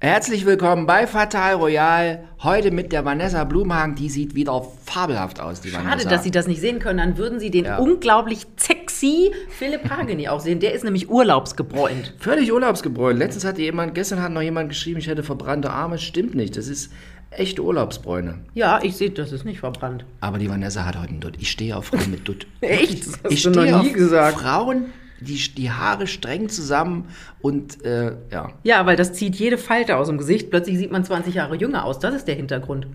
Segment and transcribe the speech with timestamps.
[0.00, 2.22] Herzlich willkommen bei Fatal Royal.
[2.44, 3.96] Heute mit der Vanessa Blumhagen.
[3.96, 6.08] Die sieht wieder fabelhaft aus, die Schade, Vanessa.
[6.08, 6.98] dass Sie das nicht sehen können.
[6.98, 7.78] Dann würden Sie den Ja.
[7.78, 10.60] unglaublich sexy Philipp Hageni auch sehen.
[10.60, 12.14] Der ist nämlich urlaubsgebräunt.
[12.20, 13.18] Völlig urlaubsgebräunt.
[13.18, 15.98] Letztens hat jemand, gestern hat noch jemand geschrieben, ich hätte verbrannte Arme.
[15.98, 16.56] Stimmt nicht.
[16.56, 16.92] Das ist
[17.32, 18.38] echte Urlaubsbräune.
[18.54, 20.04] Ja, ich sehe, das ist nicht verbrannt.
[20.20, 21.34] Aber die Vanessa hat heute einen Dutt.
[21.40, 22.46] Ich stehe auf Frauen mit Dutt.
[22.60, 23.04] Echt?
[23.04, 24.38] Das hast ich du noch nie auf gesagt.
[24.38, 24.86] Frauen,
[25.20, 27.06] die die Haare streng zusammen
[27.40, 28.50] und äh, ja.
[28.62, 30.50] Ja, weil das zieht jede Falte aus dem Gesicht.
[30.50, 31.98] Plötzlich sieht man 20 Jahre jünger aus.
[31.98, 32.86] Das ist der Hintergrund.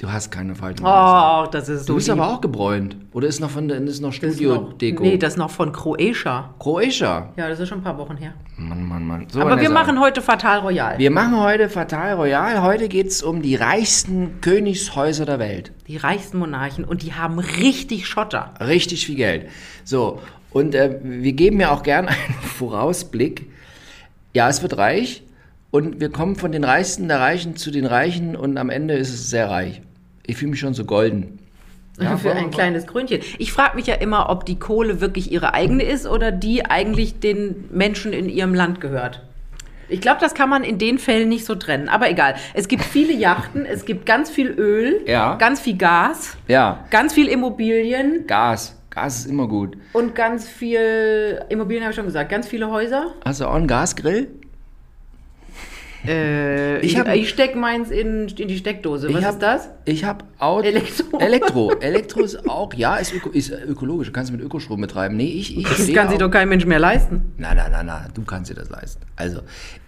[0.00, 0.84] Du hast keine Falten.
[0.84, 2.18] Oh, das ist so du bist lieb.
[2.18, 2.96] aber auch gebräunt.
[3.12, 5.02] Oder ist noch von der, ist noch Studio-Deko?
[5.02, 6.54] Nee, das ist noch von Croatia.
[6.60, 7.32] Kroatia.
[7.36, 8.32] Ja, das ist schon ein paar Wochen her.
[8.56, 9.26] Mann, Mann, Mann.
[9.28, 10.98] So, aber wir machen heute Fatal Royal.
[10.98, 12.62] Wir machen heute Fatal Royal.
[12.62, 15.72] Heute geht es um die reichsten Königshäuser der Welt.
[15.88, 18.54] Die reichsten Monarchen und die haben richtig Schotter.
[18.60, 19.48] Richtig viel Geld.
[19.82, 20.20] So,
[20.50, 23.46] und äh, wir geben ja auch gern einen Vorausblick.
[24.34, 25.22] Ja, es wird reich
[25.70, 29.12] und wir kommen von den Reichsten der Reichen zu den Reichen und am Ende ist
[29.12, 29.80] es sehr reich.
[30.26, 31.38] Ich fühle mich schon so golden.
[32.00, 33.20] Ja, für ein kleines Krönchen.
[33.38, 37.18] Ich frage mich ja immer, ob die Kohle wirklich ihre eigene ist oder die eigentlich
[37.18, 39.24] den Menschen in ihrem Land gehört.
[39.88, 41.88] Ich glaube, das kann man in den Fällen nicht so trennen.
[41.88, 42.36] Aber egal.
[42.54, 45.34] Es gibt viele Yachten, es gibt ganz viel Öl, Ja.
[45.36, 48.77] ganz viel Gas, Ja, ganz viel Immobilien Gas.
[48.98, 49.76] Gas ist immer gut.
[49.92, 53.14] und ganz viel Immobilien habe ich schon gesagt, ganz viele Häuser.
[53.24, 54.28] Hast du auch einen Gasgrill?
[56.06, 59.12] Äh, Ich ich hab- ich stecke meins in, in die Steckdose.
[59.12, 59.70] Was hab, ist das?
[59.84, 60.66] Ich habe Auto.
[60.66, 61.18] Elektro.
[61.20, 61.72] Elektro.
[61.80, 64.06] Elektro ist auch, ja, ist, öko, ist ökologisch.
[64.08, 65.16] Du kannst mit Ökostrom betreiben.
[65.16, 67.32] Nee, ich, ich Das kann sich auf- doch kein Mensch mehr leisten.
[67.36, 69.02] Nein, nein, nein, nein, du kannst dir das leisten.
[69.16, 69.40] Also,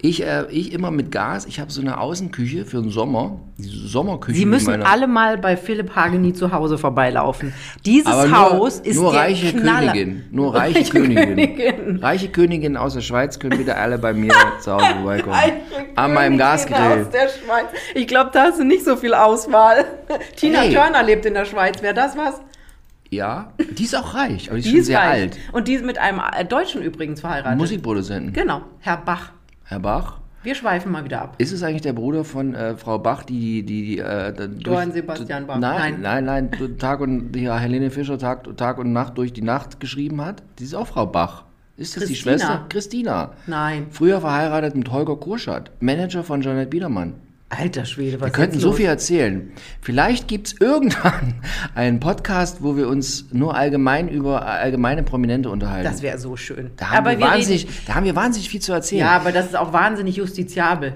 [0.02, 1.46] ich, äh, ich immer mit Gas.
[1.46, 3.40] Ich habe so eine Außenküche für den Sommer.
[3.58, 4.38] Diese Sommerküche.
[4.38, 7.52] Sie müssen alle mal bei Philipp Hageni zu Hause vorbeilaufen.
[7.86, 9.92] Dieses nur, Haus ist nur der reiche Knaller.
[9.92, 10.24] Königin.
[10.32, 11.24] Nur reiche, Reiche Königin.
[11.56, 11.96] Königin.
[12.00, 15.36] Reiche Königin aus der Schweiz können bitte alle bei mir zu Hause vorbeikommen.
[16.04, 17.02] An meinem Gasgrill.
[17.04, 17.66] Aus der Schweiz.
[17.94, 19.84] Ich glaube, da hast du nicht so viel Auswahl.
[20.36, 20.74] Tina Hey.
[20.74, 21.82] Turner lebt in der Schweiz.
[21.82, 22.40] Wäre das was?
[23.12, 25.08] Ja, die ist auch reich, aber die ist Die schon ist sehr reich.
[25.22, 25.38] alt.
[25.52, 27.58] Und die ist mit einem äh, Deutschen übrigens verheiratet.
[27.58, 28.32] Musikproduzenten.
[28.32, 29.32] Genau, Herr Bach.
[29.64, 30.18] Herr Bach.
[30.42, 31.34] Wir schweifen mal wieder ab.
[31.36, 34.92] Ist es eigentlich der Bruder von äh, Frau Bach, die die, die äh, durch, Johann
[34.92, 35.58] Sebastian Bach.
[35.58, 36.24] Nein, Nein.
[36.24, 40.24] nein, nein, Tag und ja, Helene Fischer Tag, Tag und Nacht durch die Nacht geschrieben
[40.24, 40.42] hat.
[40.58, 41.44] Die ist auch Frau Bach.
[41.80, 42.14] Ist das die.
[42.14, 42.66] Schwester?
[42.68, 43.32] Christina.
[43.46, 43.86] Nein.
[43.90, 47.14] Früher verheiratet mit Holger Kurschat, Manager von Janet Biedermann.
[47.48, 49.50] Alter Schwede, was Wir könnten so viel erzählen.
[49.80, 51.34] Vielleicht gibt es irgendwann
[51.74, 55.84] einen Podcast, wo wir uns nur allgemein über allgemeine Prominente unterhalten.
[55.90, 56.70] Das wäre so schön.
[56.76, 59.00] da, haben aber wir wir wahnsinnig, da haben wir wahnsinnig viel zu erzählen.
[59.00, 60.92] Ja, aber das ist auch wahnsinnig justiziabel,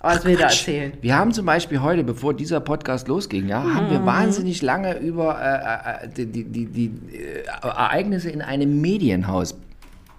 [0.00, 0.92] was wir da erzählen.
[1.02, 3.90] Wir haben zum Beispiel heute, bevor dieser Podcast losging, ja, haben Mhm.
[3.90, 9.56] wir wahnsinnig lange über äh, äh, die, die, die, die äh, Ereignisse in einem Medienhaus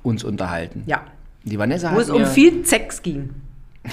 [0.09, 0.83] uns unterhalten.
[0.85, 1.03] Ja.
[1.43, 3.29] Die Vanessa Wo hat es um viel Sex ging.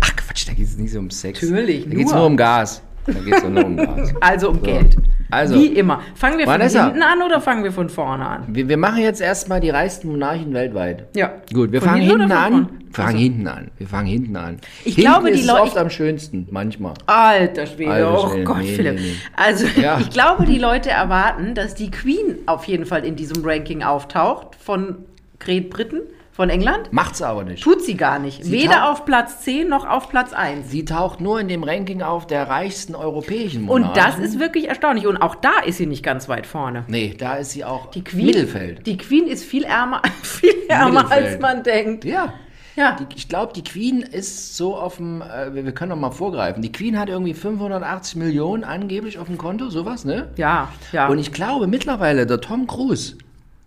[0.00, 1.42] Ach Quatsch, da geht es nicht so um Sex.
[1.42, 2.82] Natürlich, Da geht es nur um Gas.
[3.08, 4.14] Da geht es nur um Gas.
[4.20, 4.96] Also um Geld.
[5.30, 5.54] Also.
[5.56, 6.00] Wie immer.
[6.14, 6.84] Fangen wir Vanessa.
[6.84, 8.44] von hinten an oder fangen wir von vorne an?
[8.48, 11.04] Wir, wir machen jetzt erstmal die reichsten Monarchen weltweit.
[11.14, 11.32] Ja.
[11.52, 12.68] Gut, wir Von fangen hinten hinten an.
[12.92, 13.18] fangen Achso.
[13.18, 13.70] hinten an.
[13.76, 14.56] Wir fangen hinten an.
[14.84, 16.94] Ich hinten glaube, die ist Leu- es oft am schönsten, manchmal.
[17.06, 18.94] Alter Schwede, Alter oh Schwede, Gott, nee, Philipp.
[18.94, 19.14] nee, nee.
[19.36, 19.98] Also, Ja.
[20.00, 24.54] ich glaube, die Leute erwarten, dass die Queen auf jeden Fall in diesem Ranking auftaucht
[24.58, 24.96] von
[25.40, 26.00] Great Britain,
[26.38, 26.92] von England.
[26.92, 27.64] Macht's aber nicht.
[27.64, 28.44] Tut sie gar nicht.
[28.44, 30.70] Sie Weder auf Platz 10 noch auf Platz 1.
[30.70, 33.94] Sie taucht nur in dem Ranking auf der reichsten europäischen Und Monarchen.
[33.96, 35.08] das ist wirklich erstaunlich.
[35.08, 36.84] Und auch da ist sie nicht ganz weit vorne.
[36.86, 38.86] Nee, da ist sie auch Die Queen, Mittelfeld.
[38.86, 42.04] Die Queen ist viel ärmer, viel ärmer als man denkt.
[42.04, 42.32] Ja.
[42.76, 42.96] Ja.
[43.00, 46.62] Die, ich glaube, die Queen ist so auf dem, äh, wir können doch mal vorgreifen.
[46.62, 50.28] Die Queen hat irgendwie 580 Millionen angeblich auf dem Konto, sowas, ne?
[50.36, 51.08] Ja, ja.
[51.08, 53.18] Und ich glaube mittlerweile, der Tom Cruise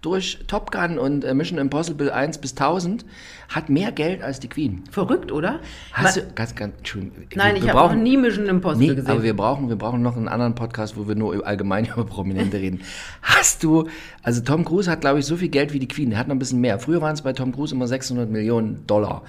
[0.01, 3.05] durch Top Gun und äh, Mission Impossible 1 bis 1000
[3.49, 4.83] hat mehr Geld als die Queen.
[4.89, 5.59] Verrückt, oder?
[5.93, 7.25] Hast Ma- du, ganz, ganz, Entschuldigung.
[7.35, 9.11] Nein, wir- ich wir habe noch nie Mission Impossible Nee, gesehen.
[9.11, 12.57] aber wir brauchen, wir brauchen noch einen anderen Podcast, wo wir nur allgemein über Prominente
[12.57, 12.81] reden.
[13.21, 13.87] Hast du,
[14.23, 16.09] also Tom Cruise hat, glaube ich, so viel Geld wie die Queen.
[16.09, 16.79] Der hat noch ein bisschen mehr.
[16.79, 19.21] Früher waren es bei Tom Cruise immer 600 Millionen Dollar.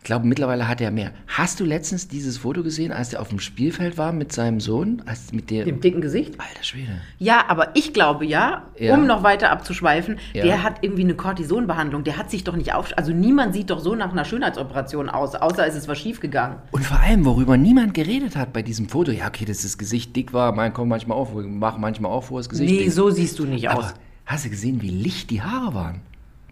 [0.00, 1.10] Ich glaube, mittlerweile hat er mehr.
[1.26, 5.02] Hast du letztens dieses Foto gesehen, als der auf dem Spielfeld war mit seinem Sohn?
[5.04, 6.40] Als mit der, Dem dicken Gesicht?
[6.40, 7.00] alter Schwede.
[7.18, 8.94] Ja, aber ich glaube ja, Ja.
[8.94, 10.44] um noch weiter abzuschweifen, Ja.
[10.44, 12.04] der hat irgendwie eine Cortisonbehandlung.
[12.04, 12.96] Der hat sich doch nicht auf.
[12.96, 16.56] Also niemand sieht doch so nach einer Schönheitsoperation aus, außer es ist was schiefgegangen.
[16.70, 20.16] Und vor allem, worüber niemand geredet hat bei diesem Foto, ja, okay, dass das Gesicht
[20.16, 22.92] dick war, man kommt manchmal auf, wir machen manchmal auch vor, das Gesicht Nee, dick.
[22.92, 23.74] so siehst du nicht aus.
[23.84, 23.94] Aber
[24.26, 26.00] hast du gesehen, wie licht die Haare waren?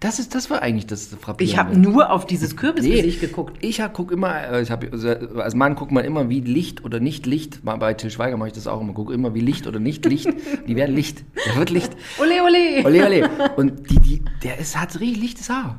[0.01, 1.45] Das, ist, das war eigentlich das Frappierende.
[1.45, 3.57] Ich habe nur auf dieses Kürbisgesicht geguckt.
[3.63, 7.01] Ich hab, guck immer, äh, ich hab, als Mann guckt man immer, wie Licht oder
[7.01, 7.65] nicht Licht.
[7.65, 8.93] Mal bei Till Schweiger mache ich das auch immer.
[8.93, 10.29] Gucke immer, wie Licht oder nicht Licht.
[10.69, 11.25] Die werden Licht.
[11.47, 11.97] Der wird Licht.
[12.21, 12.85] Ole, ole.
[12.85, 13.31] Ole, ole.
[13.57, 15.79] Und die, die, der ist, hat richtig lichtes Haar.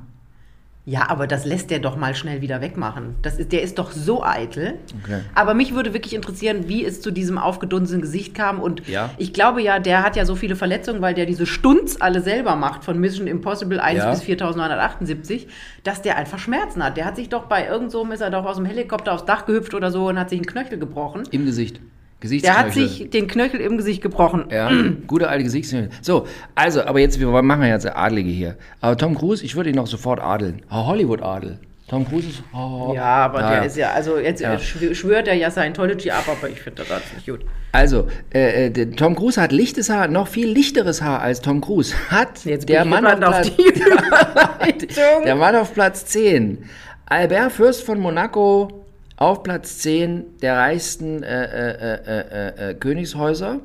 [0.90, 3.16] Ja, aber das lässt der doch mal schnell wieder wegmachen.
[3.22, 4.76] Das ist, der ist doch so eitel.
[5.04, 5.20] Okay.
[5.36, 8.62] Aber mich würde wirklich interessieren, wie es zu diesem aufgedunsenen Gesicht kam.
[8.62, 9.10] Und Ja.
[9.18, 12.56] ich glaube ja, der hat ja so viele Verletzungen, weil der diese Stunts alle selber
[12.56, 14.10] macht von Mission Impossible 1 Ja.
[14.12, 15.48] bis 4978,
[15.84, 16.96] dass der einfach Schmerzen hat.
[16.96, 19.46] Der hat sich doch bei irgend so, ist er doch aus dem Helikopter aufs Dach
[19.46, 21.24] gehüpft oder so und hat sich einen Knöchel gebrochen.
[21.32, 21.82] Im Gesicht.
[22.24, 24.46] Der hat sich den Knöchel im Gesicht gebrochen.
[24.52, 24.72] Ja,
[25.06, 25.90] gute alte Gesichtsknöchel.
[26.02, 26.26] So,
[26.56, 28.56] also, aber jetzt, wir machen ja jetzt Adlige hier.
[28.82, 30.64] Aber Tom Cruise, ich würde ihn noch sofort adeln.
[30.72, 31.60] Hollywood-Adel.
[31.88, 32.44] Tom Cruise ist.
[32.54, 33.64] Oh, Ja, aber Ja, der ja.
[33.66, 34.56] ist ja, also jetzt Ja.
[34.56, 37.46] schw- schwört er ja Scientology ab, aber ich finde das nicht gut.
[37.72, 41.62] Also, äh, äh, der Tom Cruise hat lichtes Haar, noch viel lichteres Haar als Tom
[41.62, 41.94] Cruise.
[42.10, 45.24] Hat Jetzt der Mann, auf auf Platz, die Überleitung.
[45.26, 46.58] der Mann auf Platz 10.
[47.06, 48.86] Albert Fürst von Monaco
[49.18, 53.60] auf Platz 10 der reichsten äh, äh, äh, äh, äh, Königshäuser.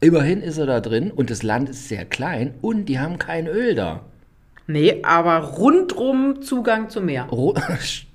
[0.00, 3.46] Immerhin ist er da drin und das Land ist sehr klein und die haben kein
[3.46, 4.00] Öl da.
[4.66, 7.24] Nee, aber rundrum Zugang zum Meer.
[7.24, 7.54] Ro-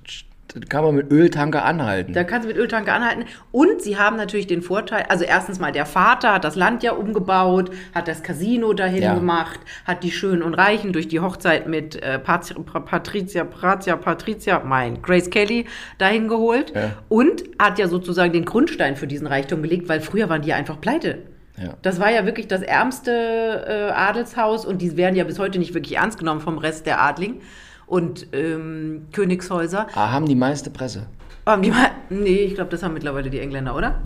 [0.54, 2.12] Da kann man mit Öltanker anhalten.
[2.14, 3.24] Da kannst du mit Öltanker anhalten.
[3.52, 6.92] Und sie haben natürlich den Vorteil, also erstens mal, der Vater hat das Land ja
[6.92, 9.14] umgebaut, hat das Casino dahin Ja.
[9.14, 12.54] gemacht, hat die Schönen und Reichen durch die Hochzeit mit äh, Pat
[12.86, 15.66] Patricia, Patricia, Patricia, mein, Grace Kelly
[15.98, 16.72] dahin geholt.
[16.74, 16.92] Ja.
[17.08, 20.80] Und hat ja sozusagen den Grundstein für diesen Reichtum gelegt, weil früher waren die einfach
[20.80, 21.18] pleite.
[21.62, 21.74] Ja.
[21.82, 25.74] Das war ja wirklich das ärmste äh, Adelshaus und die werden ja bis heute nicht
[25.74, 27.40] wirklich ernst genommen vom Rest der Adling
[27.88, 29.88] und ähm, Königshäuser.
[29.94, 31.06] Ah, haben die meiste Presse.
[31.46, 34.00] Haben die mal, nee, ich glaube, das haben mittlerweile die Engländer, oder?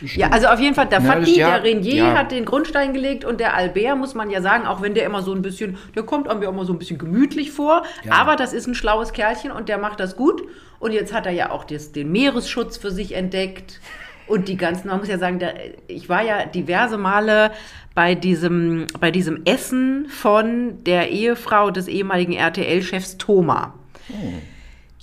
[0.00, 2.14] Ja, also auf jeden Fall, der Fatih, ja, der Renier ja.
[2.14, 5.22] hat den Grundstein gelegt und der Albert, muss man ja sagen, auch wenn der immer
[5.22, 8.12] so ein bisschen, der kommt einem ja immer so ein bisschen gemütlich vor, Ja.
[8.12, 10.42] aber das ist ein schlaues Kerlchen und der macht das gut.
[10.78, 13.80] Und jetzt hat er ja auch das, den Meeresschutz für sich entdeckt.
[14.26, 15.54] Und die ganzen, man muss ja sagen, der,
[15.86, 17.52] ich war ja diverse Male
[17.96, 23.74] bei diesem, bei diesem Essen von der Ehefrau des ehemaligen RTL-Chefs Thoma.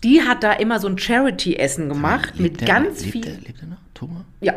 [0.04, 3.22] Die hat da immer so ein Charity-Essen gemacht mit der- ganz lebt viel.
[3.22, 3.78] Der, lebt er noch?
[3.95, 4.22] Thomas?
[4.42, 4.54] Ja,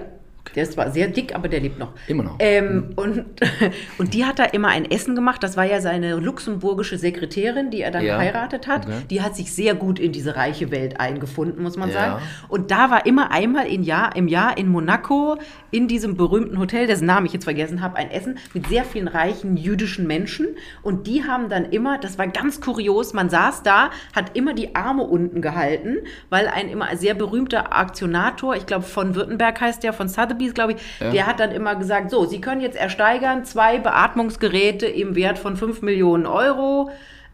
[0.56, 1.92] der ist zwar sehr dick, aber der lebt noch.
[2.08, 2.36] Immer noch.
[2.40, 3.24] Ähm, und,
[3.98, 5.42] und die hat da immer ein Essen gemacht.
[5.42, 8.16] Das war ja seine luxemburgische Sekretärin, die er dann Ja.
[8.16, 8.86] geheiratet hat.
[8.86, 9.02] Okay.
[9.10, 11.94] Die hat sich sehr gut in diese reiche Welt eingefunden, muss man Ja.
[11.94, 12.22] sagen.
[12.48, 15.36] Und da war immer einmal im Jahr, im Jahr in Monaco,
[15.70, 19.08] in diesem berühmten Hotel, dessen Namen ich jetzt vergessen habe, ein Essen mit sehr vielen
[19.08, 20.48] reichen jüdischen Menschen.
[20.82, 24.74] Und die haben dann immer, das war ganz kurios, man saß da, hat immer die
[24.74, 25.98] Arme unten gehalten,
[26.30, 30.72] weil ein immer sehr berühmter Aktionator, ich glaube von Württemberg heißt der, von Sotheby's, glaube
[30.72, 31.10] ich, Ja.
[31.10, 35.56] der hat dann immer gesagt, so, Sie können jetzt ersteigern zwei Beatmungsgeräte im Wert von
[35.56, 36.90] 5 Millionen Euro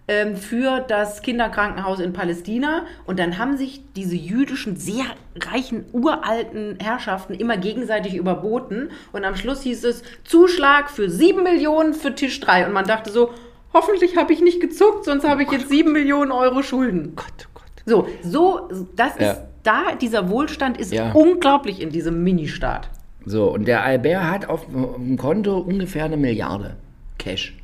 [0.08, 2.86] ähm, für das Kinderkrankenhaus in Palästina.
[3.06, 5.04] Und dann haben sich diese jüdischen, sehr
[5.40, 8.90] reichen, uralten Herrschaften immer gegenseitig überboten.
[9.12, 12.66] Und am Schluss hieß es Zuschlag für 7 Millionen für Tisch 3.
[12.66, 13.30] Und man dachte so,
[13.72, 17.14] hoffentlich habe ich nicht gezuckt, sonst habe ich jetzt 7 Millionen Euro Schulden.
[17.14, 17.62] Gott, oh Gott.
[17.86, 19.30] So, so, das Ja.
[19.32, 21.12] ist da, dieser Wohlstand ist Ja.
[21.12, 22.88] unglaublich in diesem Ministaat.
[23.24, 26.76] So, und der Albert hat auf, dem Konto ungefähr eine Milliarde
[27.18, 27.56] Cash.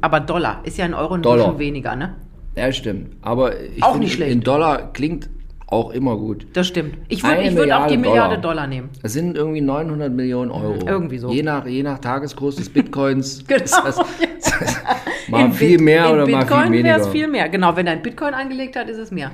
[0.00, 1.46] Aber Dollar ist ja in Euro Dollar.
[1.46, 2.14] schon weniger, ne?
[2.56, 3.16] Ja, stimmt.
[3.22, 4.32] Aber ich Auch finde, nicht schlecht.
[4.32, 5.28] in Dollar klingt
[5.68, 6.46] auch immer gut.
[6.52, 6.96] Das stimmt.
[7.08, 8.54] Ich würde würd auch die Milliarde Dollar.
[8.54, 8.90] Dollar, nehmen.
[9.02, 10.84] Das sind irgendwie 900 Millionen Euro.
[10.86, 11.30] Irgendwie so.
[11.30, 13.44] Je nach, je nach Tageskurs des Bitcoins.
[13.46, 13.96] Genau, ist das,
[15.28, 16.96] mal In viel Bit- mehr oder mal Bitcoin viel wäre weniger.
[17.00, 17.48] es viel mehr.
[17.48, 19.30] Genau, wenn er ein Bitcoin angelegt hat, ist es mehr.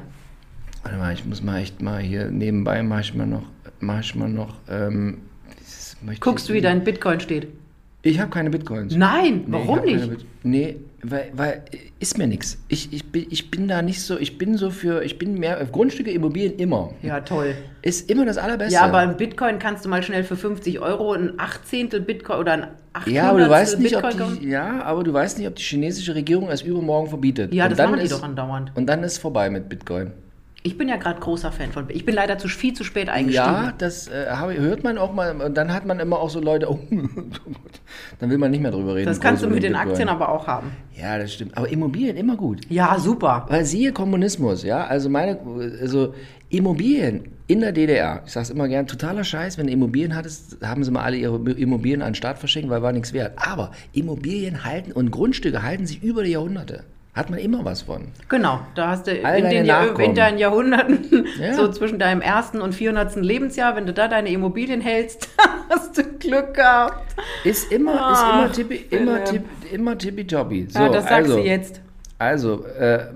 [0.82, 3.42] Warte mal, ich muss mal echt mal hier nebenbei mach ich mal noch,
[3.80, 4.54] mach ich mal noch.
[4.70, 5.18] Ähm,
[6.02, 7.48] möchte Guckst du, wie dein Bitcoin steht?
[8.02, 8.94] Ich habe keine Bitcoins.
[8.94, 10.08] Nein, Nee, warum nicht?
[10.10, 11.62] Bit- Nee, weil, weil
[11.98, 12.56] ist mir nichts.
[12.68, 15.64] Ich, ich, bin, ich bin da nicht so, ich bin so für, ich bin mehr,
[15.72, 16.92] Grundstücke, Immobilien immer.
[17.02, 17.56] Ja, toll.
[17.82, 18.74] Ist immer das Allerbeste.
[18.74, 22.52] Ja, aber ein Bitcoin kannst du mal schnell für 50 Euro ein Achtzehntel Bitcoin oder
[22.52, 22.62] ein
[22.92, 24.38] Achthundertstel ja, aber du weißt nicht, ob Bitcoin kaufen.
[24.40, 27.52] die, ja, aber du weißt nicht, ob die chinesische Regierung es übermorgen verbietet.
[27.52, 28.70] Ja, Und das dann machen die ist, doch andauernd.
[28.76, 30.12] Und dann ist vorbei mit Bitcoin.
[30.66, 33.46] Ich bin ja gerade großer Fan von Ich bin leider zu, viel zu spät eingestiegen.
[33.46, 34.26] Ja, das äh,
[34.58, 35.40] hört man auch mal.
[35.40, 36.80] Und dann hat man immer auch so Leute, oh,
[38.18, 39.06] dann will man nicht mehr drüber reden.
[39.06, 39.90] das kannst du mit den Bitcoin.
[39.90, 40.72] Aktien aber auch haben.
[41.00, 41.56] Ja, das stimmt.
[41.56, 42.62] Aber Immobilien immer gut.
[42.68, 43.46] Ja, super.
[43.48, 45.38] Weil siehe Kommunismus, ja, also meine,
[45.80, 46.14] also
[46.48, 50.82] Immobilien in der DDR, ich sag's immer gern, totaler Scheiß, wenn du Immobilien hattest, haben
[50.82, 53.34] sie mal alle ihre Immobilien an den Staat verschenkt, weil war nichts wert.
[53.36, 56.82] Aber Immobilien halten und Grundstücke halten sich über die Jahrhunderte.
[57.16, 58.08] Hat man immer was von.
[58.28, 59.66] Genau, da hast du All in, den
[60.00, 61.54] in deinen Jahrhunderten, Ja.
[61.54, 63.16] so zwischen deinem ersten und 400.
[63.16, 65.30] Lebensjahr, wenn du da deine Immobilien hältst,
[65.70, 67.14] hast du Glück gehabt.
[67.42, 70.66] Ist immer, Ach, ist immer tippi, immer tippi, immer tippitoppi.
[70.68, 71.80] So, ja, das sagst also, du jetzt.
[72.18, 73.06] Also, äh,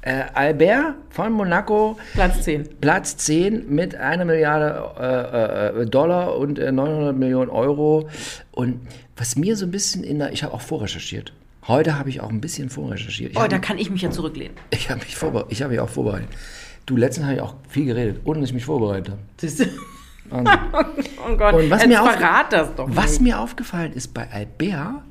[0.00, 2.68] äh, Albert von Monaco, Platz 10.
[2.80, 8.08] Platz 10 mit einer Milliarde äh, äh, Dollar und äh, 900 Millionen Euro.
[8.50, 8.80] Und
[9.14, 11.34] was mir so ein bisschen in der, ich habe auch vorrecherchiert,
[11.70, 13.30] Heute habe ich auch ein bisschen vorrecherchiert.
[13.32, 14.54] Ich Oh, habe da kann ich mich ja zurücklehnen.
[14.70, 16.28] ich hab mich, vorbe ich hab mich auch vorbereitet.
[16.86, 19.20] Du, letztens habe ich auch viel geredet, ohne dass ich mich vorbereitet habe.
[19.40, 19.64] Siehst du?
[20.30, 20.58] Wahnsinn.
[21.28, 23.20] Oh Gott, Und was jetzt mir, verrat das doch was nicht.
[23.22, 25.02] mir aufgefallen ist bei Albert,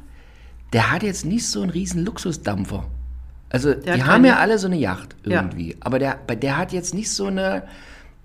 [0.74, 2.86] der hat jetzt nicht so einen riesen Luxusdampfer.
[3.50, 5.42] Also die hat haben ja alle so eine Yacht Ja.
[5.42, 5.76] irgendwie.
[5.82, 7.64] Aber der, der hat jetzt nicht so eine,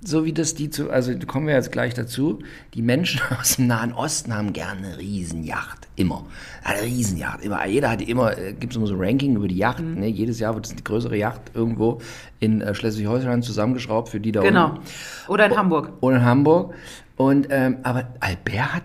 [0.05, 2.41] so wie das die zu, also kommen wir jetzt gleich dazu,
[2.75, 5.89] die Menschen aus dem Nahen Osten haben gerne eine Riesenjacht.
[5.97, 6.25] Immer.
[6.63, 7.43] Eine Riesenjacht.
[7.43, 7.65] Immer.
[7.67, 9.81] Jeder hat immer, äh, gibt es immer so Ranking über die Yacht.
[9.81, 10.01] Mhm.
[10.01, 10.09] Ne?
[10.09, 12.01] Jedes Jahr wird eine größere Yacht irgendwo
[12.41, 14.71] in äh, Schleswig-Holstein zusammengeschraubt für die da Genau.
[14.71, 14.81] unten.
[15.29, 15.93] Oder in Hamburg.
[16.01, 16.75] Oder in Hamburg.
[17.17, 18.83] Und, ähm, aber Albert hat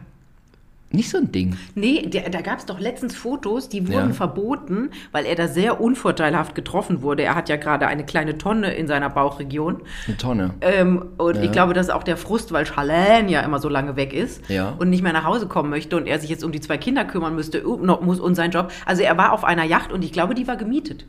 [0.91, 1.55] nicht so ein Ding.
[1.75, 4.13] Nee, der, da gab es doch letztens Fotos, die wurden Ja.
[4.13, 7.22] verboten, weil er da sehr unvorteilhaft getroffen wurde.
[7.24, 9.81] Er hat ja gerade eine kleine Tonne in seiner Bauchregion.
[10.08, 10.53] Eine Tonne.
[10.62, 11.43] Ähm, und Ja.
[11.43, 14.50] ich glaube, das ist auch der Frust, weil Charlene ja immer so lange weg ist
[14.50, 14.74] Ja.
[14.79, 17.05] und nicht mehr nach Hause kommen möchte und er sich jetzt um die zwei Kinder
[17.05, 18.72] kümmern müsste uh, muss und sein Job.
[18.86, 21.05] Also er war auf einer Yacht und ich glaube, die war gemietet.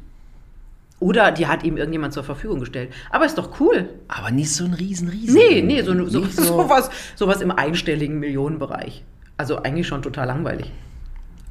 [0.98, 2.92] Oder die hat ihm irgendjemand zur Verfügung gestellt.
[3.10, 3.88] Aber ist doch cool.
[4.08, 5.34] Aber nicht so ein riesen, riesen.
[5.34, 9.02] Nee, nee, so, so, Nicht sowas, sowas im einstelligen Millionenbereich.
[9.40, 10.70] Also eigentlich schon total langweilig.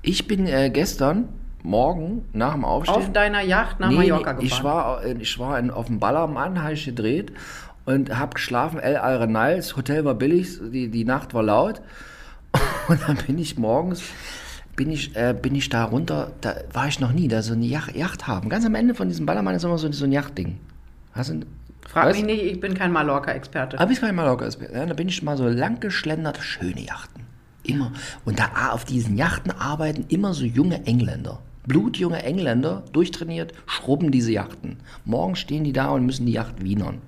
[0.04, 1.28] Ich bin äh, gestern
[1.64, 2.96] Morgen nach dem Aufstehen.
[2.96, 4.46] Auf deiner Yacht nach Nee, Mallorca gefahren.
[4.46, 7.32] Ich war, äh, ich war in, auf dem Ballermann, habe ich gedreht
[7.86, 8.78] und habe geschlafen.
[8.80, 11.82] El Arenal, das Hotel war billig, die, die Nacht war laut.
[12.90, 14.04] Und dann bin ich morgens,
[14.76, 17.66] bin ich, äh, bin ich da runter, da war ich noch nie, da so eine
[17.66, 18.50] Yacht, Yacht haben.
[18.50, 20.60] Ganz am Ende von diesem Ballermann ist immer so, so ein Yachtding.
[21.14, 21.40] Hast du,
[21.88, 23.80] Frag weißt- mich nicht, ich bin kein Mallorca-Experte.
[23.80, 24.60] Aber ich kein Mallorca ist.
[24.62, 27.29] Ja, da bin ich mal so lang geschlendert, schöne Yachten.
[27.70, 27.92] Immer.
[28.26, 31.40] Und da auf diesen Yachten arbeiten immer so junge Engländer.
[31.68, 34.78] Blutjunge Engländer, durchtrainiert, schrubben diese Yachten.
[35.06, 37.00] Morgen stehen die da und müssen die Yacht wienern.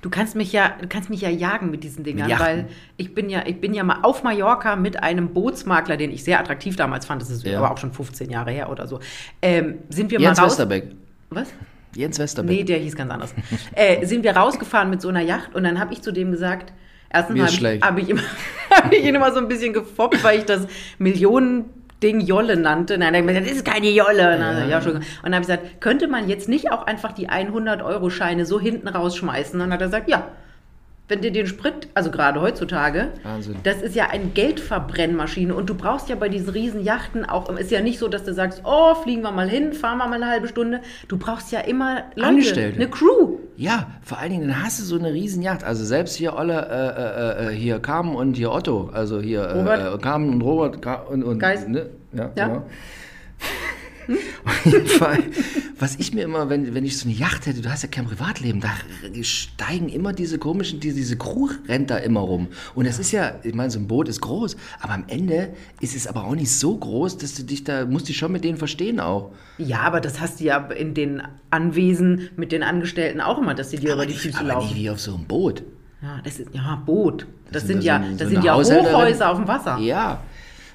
[0.00, 3.14] Du kannst mich ja, du kannst mich ja jagen mit diesen Dingern, Mit weil ich
[3.14, 6.74] bin ja, ich bin ja mal auf Mallorca mit einem Bootsmakler, den ich sehr attraktiv
[6.76, 7.58] damals fand, das ist Ja.
[7.58, 8.98] aber auch schon 15 Jahre her oder so.
[9.42, 10.52] Ähm, sind wir Jens mal raus.
[10.52, 10.92] Westerbeck.
[11.30, 11.52] Was?
[11.94, 12.56] Jens Westerbeck.
[12.56, 13.34] Nee, der hieß ganz anders.
[13.74, 16.72] äh, sind wir rausgefahren mit so einer Yacht und dann habe ich zu dem gesagt,
[17.10, 18.22] erstens habe ich, hab ich, immer-
[18.70, 20.66] hab ich ihn immer so ein bisschen gefoppt, weil ich das
[20.98, 22.98] Millionen-Ding Jolle nannte.
[22.98, 24.34] Nein, er hat gesagt, das ist keine Jolle.
[24.34, 24.78] Und dann, ja.
[24.78, 24.78] Ja.
[24.78, 28.88] Und dann habe ich gesagt, könnte man jetzt nicht auch einfach die 100-Euro-Scheine so hinten
[28.88, 29.54] rausschmeißen?
[29.54, 30.28] Und dann hat er gesagt, ja.
[31.08, 33.56] Wenn dir den Sprit, also gerade heutzutage, Wahnsinn.
[33.62, 37.70] das ist ja eine Geldverbrennmaschine und du brauchst ja bei diesen riesen Yachten auch, ist
[37.70, 40.26] ja nicht so, dass du sagst, oh, fliegen wir mal hin, fahren wir mal eine
[40.30, 40.82] halbe Stunde.
[41.08, 42.76] Du brauchst ja immer Leute, Angestellte.
[42.76, 43.38] eine Crew.
[43.56, 45.64] Ja, vor allen Dingen, dann hast du so eine riesen Yacht.
[45.64, 49.94] Also selbst hier alle, äh, äh, äh, hier Carmen und hier Otto, also hier äh,
[49.94, 51.68] äh, Carmen und Robert Ka und, und Geist.
[51.68, 51.88] Ne?
[52.12, 52.46] Ja, Ja.
[52.48, 52.66] genau.
[54.44, 55.18] Auf jeden Fall,
[55.78, 58.06] was ich mir immer, wenn, wenn ich so eine Yacht hätte, du hast ja kein
[58.06, 58.68] Privatleben, da
[59.22, 62.48] steigen immer diese komischen, diese, diese Crew rennt da immer rum.
[62.74, 65.50] Und das ist ja, ich meine, so ein Boot ist groß, aber am Ende
[65.80, 68.44] ist es aber auch nicht so groß, dass du dich da, musst dich schon mit
[68.44, 69.32] denen verstehen auch.
[69.58, 73.70] Ja, aber das hast du ja in den Anwesen mit den Angestellten auch immer, dass
[73.70, 74.68] sie dir über die Füße aber laufen.
[74.68, 75.62] nicht wie auf so einem Boot.
[76.00, 77.26] Ja, das ist ja Boot.
[77.50, 78.54] Das, sind sind ja so- so das eine sind ja.
[78.94, 79.78] Hochhäuser auf dem Wasser.
[79.78, 80.22] Ja,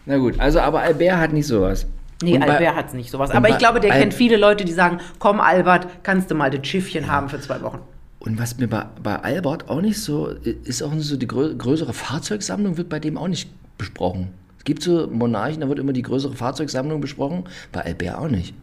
[0.06, 1.88] na gut, also aber Albert hat nicht sowas.
[2.24, 3.32] Nee, Und Albert hat es nicht sowas.
[3.32, 6.50] Aber ich glaube, der Al- kennt viele Leute, die sagen, komm Albert, kannst du mal
[6.50, 7.80] das Schiffchen haben für zwei Wochen.
[8.20, 10.27] Und was mir bei, bei Albert auch nicht so,
[10.63, 14.30] ist auch nicht so die grö größere Fahrzeugsammlung wird bei dem auch nicht besprochen.
[14.58, 18.53] Es gibt so Monarchen, da wird immer die größere Fahrzeugsammlung besprochen, bei Albert auch nicht.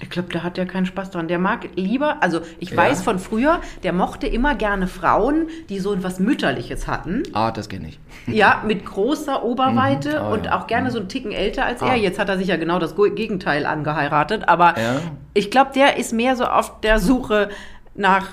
[0.00, 1.26] Ich glaube, der hat ja keinen Spaß dran.
[1.28, 2.76] Der mag lieber, also ich Ja.
[2.76, 7.24] weiß von früher, der mochte immer gerne Frauen, die so was Mütterliches hatten.
[7.32, 7.98] Ah, das kenne ich.
[8.26, 10.16] Ja, mit großer Oberweite Mhm.
[10.16, 10.58] Ah, und ja.
[10.58, 11.88] auch gerne so einen Ticken älter als Ah.
[11.88, 11.96] er.
[11.96, 14.48] Jetzt hat er sich ja genau das Gegenteil angeheiratet.
[14.48, 15.00] Aber Ja.
[15.34, 17.48] ich glaube, der ist mehr so auf der Suche
[17.94, 18.26] nach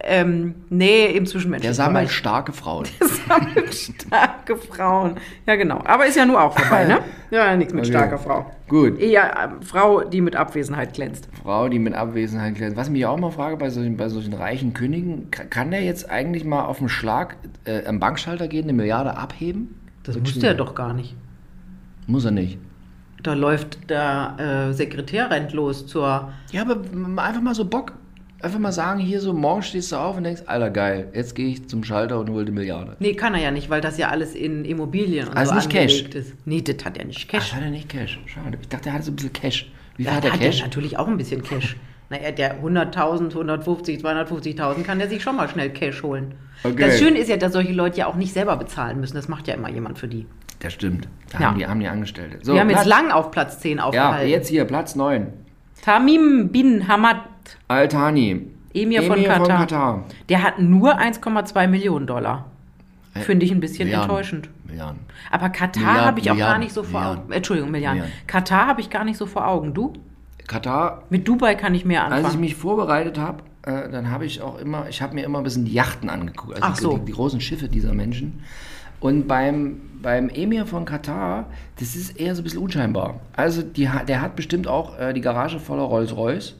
[0.00, 1.74] ähm, Nähe im Der Zwischenmenschlichen.
[1.74, 2.86] sammelt starke Frauen.
[3.28, 5.16] sammelt starke Frauen.
[5.46, 5.80] Ja, genau.
[5.84, 6.98] Aber ist ja nur auch vorbei, ne?
[7.30, 7.92] Ja, nichts mit Okay.
[7.92, 8.50] starker Frau.
[8.68, 8.98] Gut.
[9.00, 11.28] Eher ähm, Frau, die mit Abwesenheit glänzt.
[11.42, 12.76] Frau, die mit Abwesenheit glänzt.
[12.76, 15.82] Was ich mich auch mal frage, bei solchen, bei solchen reichen Königen, ka- kann der
[15.82, 19.74] jetzt eigentlich mal auf den Schlag äh, am Bankschalter gehen, eine Milliarde abheben?
[20.02, 21.14] Das wusste er doch gar nicht.
[22.06, 22.58] Muss er nicht.
[23.22, 26.30] Da läuft der äh, Sekretär rennt los zur.
[26.52, 26.76] Ja, aber
[27.22, 27.92] einfach mal so Bock.
[28.42, 31.48] Einfach mal sagen, hier so, morgen stehst du auf und denkst, Alter, geil, jetzt gehe
[31.48, 32.96] ich zum Schalter und hole die Milliarde.
[32.98, 35.70] Nee, kann er ja nicht, weil das ja alles in Immobilien und Also so nicht
[35.70, 35.92] Cash?
[35.92, 36.34] angelegt ist.
[36.46, 37.54] Nee, das hat er nicht Ach, Cash.
[37.54, 38.20] hat er nicht Cash.
[38.26, 38.58] Schade.
[38.60, 39.70] Ich dachte, er hatte so ein bisschen Cash.
[39.96, 40.62] Wie viel Ja, hat er hat er Cash?
[40.62, 41.76] natürlich auch ein bisschen Cash.
[42.10, 46.34] Naja, der 100.000, 150, 250.000 kann der sich schon mal schnell Cash holen.
[46.62, 46.76] Okay.
[46.78, 49.16] Das Schöne ist ja, dass solche Leute ja auch nicht selber bezahlen müssen.
[49.16, 50.26] Das macht ja immer jemand für die.
[50.60, 51.08] Das stimmt.
[51.32, 51.46] Da Ja.
[51.46, 52.38] haben, die, haben die Angestellte.
[52.42, 54.28] So, Wir haben jetzt Platz- lang auf Platz 10 Ja, aufgehalten.
[54.30, 55.32] jetzt hier, Platz 9.
[55.82, 57.16] Tamim bin Hamad,
[57.68, 58.46] Altani.
[58.74, 59.58] Emir, von, Emir Katar.
[59.58, 60.04] Katar.
[60.28, 62.46] Der hat nur 1,2 Millionen Dollar.
[63.14, 64.10] Äh, Finde ich ein bisschen Milliarden.
[64.10, 64.50] enttäuschend.
[64.64, 65.00] Milliarden.
[65.30, 67.06] Aber Katar habe ich auch gar Milliarden, nicht so vor.
[67.06, 67.32] Augen.
[67.32, 68.04] Entschuldigung, Milliarden.
[68.26, 69.72] Katar habe ich gar nicht so vor Augen.
[69.72, 69.94] Du?
[70.46, 72.40] Katar, Mit Dubai kann ich mehr als ich anfangen.
[72.40, 75.64] mich vorbereitet habe, äh, dann habe ich auch immer, ich habe mir immer ein bisschen
[75.64, 76.98] die Yachten angeguckt, also Ach so.
[76.98, 78.44] die, die großen Schiffe dieser Menschen.
[79.00, 81.46] Und beim, beim Emir von Katar,
[81.80, 83.20] das ist eher so ein bisschen unscheinbar.
[83.34, 86.54] Also die, der hat bestimmt auch äh, die Garage voller Rolls-Royce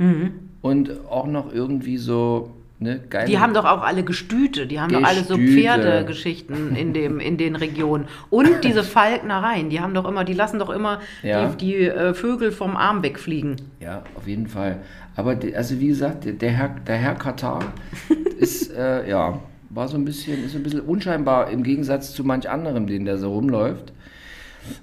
[0.00, 0.32] Mhm.
[0.62, 3.26] und auch noch irgendwie so ne, geile...
[3.26, 5.60] Die haben doch auch alle Gestüte, die haben doch alle so Gestüte.
[5.60, 8.06] Pferdegeschichten in, dem, in den Regionen.
[8.30, 11.48] Und diese Falknereien, die haben doch immer, die lassen doch immer Ja.
[11.50, 13.56] die, die äh, Vögel vom Arm wegfliegen.
[13.80, 14.78] Ja, auf jeden Fall.
[15.16, 17.60] Aber die, also wie gesagt, der, der, Herr, der Herr Katar
[18.38, 19.38] ist, äh, ja,
[19.68, 23.18] war so ein bisschen, ist ein bisschen unscheinbar im Gegensatz zu manch anderem, den der
[23.18, 23.92] so rumläuft.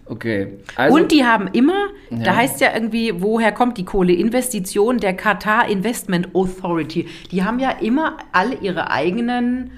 [0.05, 0.57] Okay.
[0.75, 2.17] Also, und die haben immer, Ja.
[2.23, 4.13] da heißt ja irgendwie, woher kommt die Kohle?
[4.13, 7.07] Investition der Qatar Investment Authority.
[7.31, 9.71] Die haben ja immer alle ihre eigenen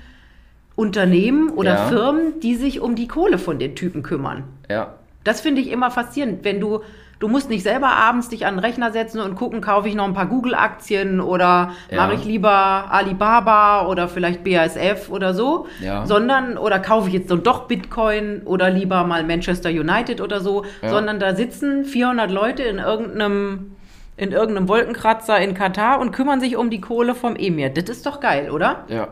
[0.75, 1.87] Unternehmen oder Ja.
[1.87, 4.43] Firmen, die sich um die Kohle von den Typen kümmern.
[4.69, 6.79] ja, Das finde ich immer faszinierend, wenn du
[7.19, 10.05] du musst nicht selber abends dich an den Rechner setzen und gucken, kaufe ich noch
[10.05, 11.97] ein paar Google-Aktien oder Ja.
[11.97, 12.49] mache ich lieber
[12.91, 16.05] Alibaba oder vielleicht BASF oder so, Ja.
[16.05, 20.63] sondern oder kaufe ich jetzt dann doch Bitcoin oder lieber mal Manchester United oder so,
[20.81, 20.89] Ja.
[20.89, 23.75] sondern da sitzen 400 Leute in irgendeinem
[24.17, 27.69] in irgendeinem Wolkenkratzer in Katar und kümmern sich um die Kohle vom Emir.
[27.69, 28.83] Das ist doch geil, oder?
[28.89, 29.09] ja.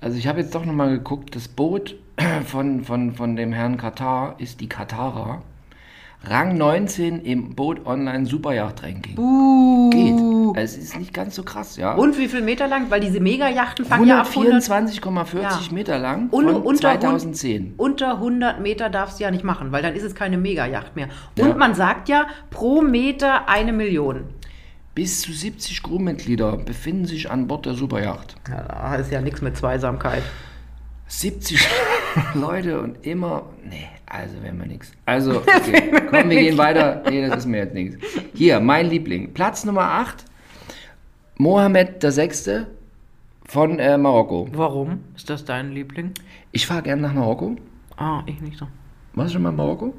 [0.00, 1.96] Also ich habe jetzt doch nochmal geguckt, das Boot
[2.46, 5.42] von, von, von dem Herrn Katar ist die Katara.
[6.24, 9.14] Rang 19 im Boot Online Superjacht-Ranking.
[9.90, 10.56] Geht.
[10.56, 11.94] Es ist nicht ganz so krass, ja.
[11.94, 12.90] Und wie viel Meter lang?
[12.90, 15.58] Weil diese Megajachten fangen ja ab 100 124,40 Ja.
[15.70, 17.74] Meter lang Und unter hund- 2010.
[17.76, 21.08] Unter 100 Meter darfst du ja nicht machen, weil dann ist es keine Megajacht mehr.
[21.36, 21.46] Ja.
[21.46, 24.24] Und man sagt ja, pro Meter eine Million.
[24.94, 28.34] Bis zu 70 Crewmitglieder befinden sich an Bord der Superjacht.
[28.50, 30.24] Ja, da ist ja nichts mit Zweisamkeit.
[31.06, 31.66] 70
[32.34, 33.46] Leute und immer.
[33.68, 34.92] Nee, also wäre mir nichts.
[35.06, 35.90] Also, okay.
[36.10, 37.02] komm, wir gehen weiter.
[37.08, 37.96] Nee, das ist mir jetzt nichts.
[38.34, 39.32] Hier, mein Liebling.
[39.34, 40.24] Platz Nummer 8.
[41.36, 42.66] Mohammed VI.
[43.46, 44.48] von äh, Marokko.
[44.52, 45.04] Warum?
[45.16, 46.12] Ist das dein Liebling?
[46.52, 47.56] Ich fahre gerne nach Marokko.
[47.96, 48.66] Ah, ich nicht so.
[49.14, 49.94] Warst du schon mal in Marokko?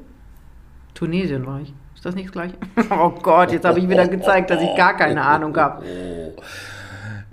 [0.94, 1.72] Tunesien war ich.
[1.94, 2.54] Ist das nicht das gleiche?
[2.90, 5.84] Oh Gott, jetzt habe ich wieder gezeigt, dass ich gar keine Ahnung habe.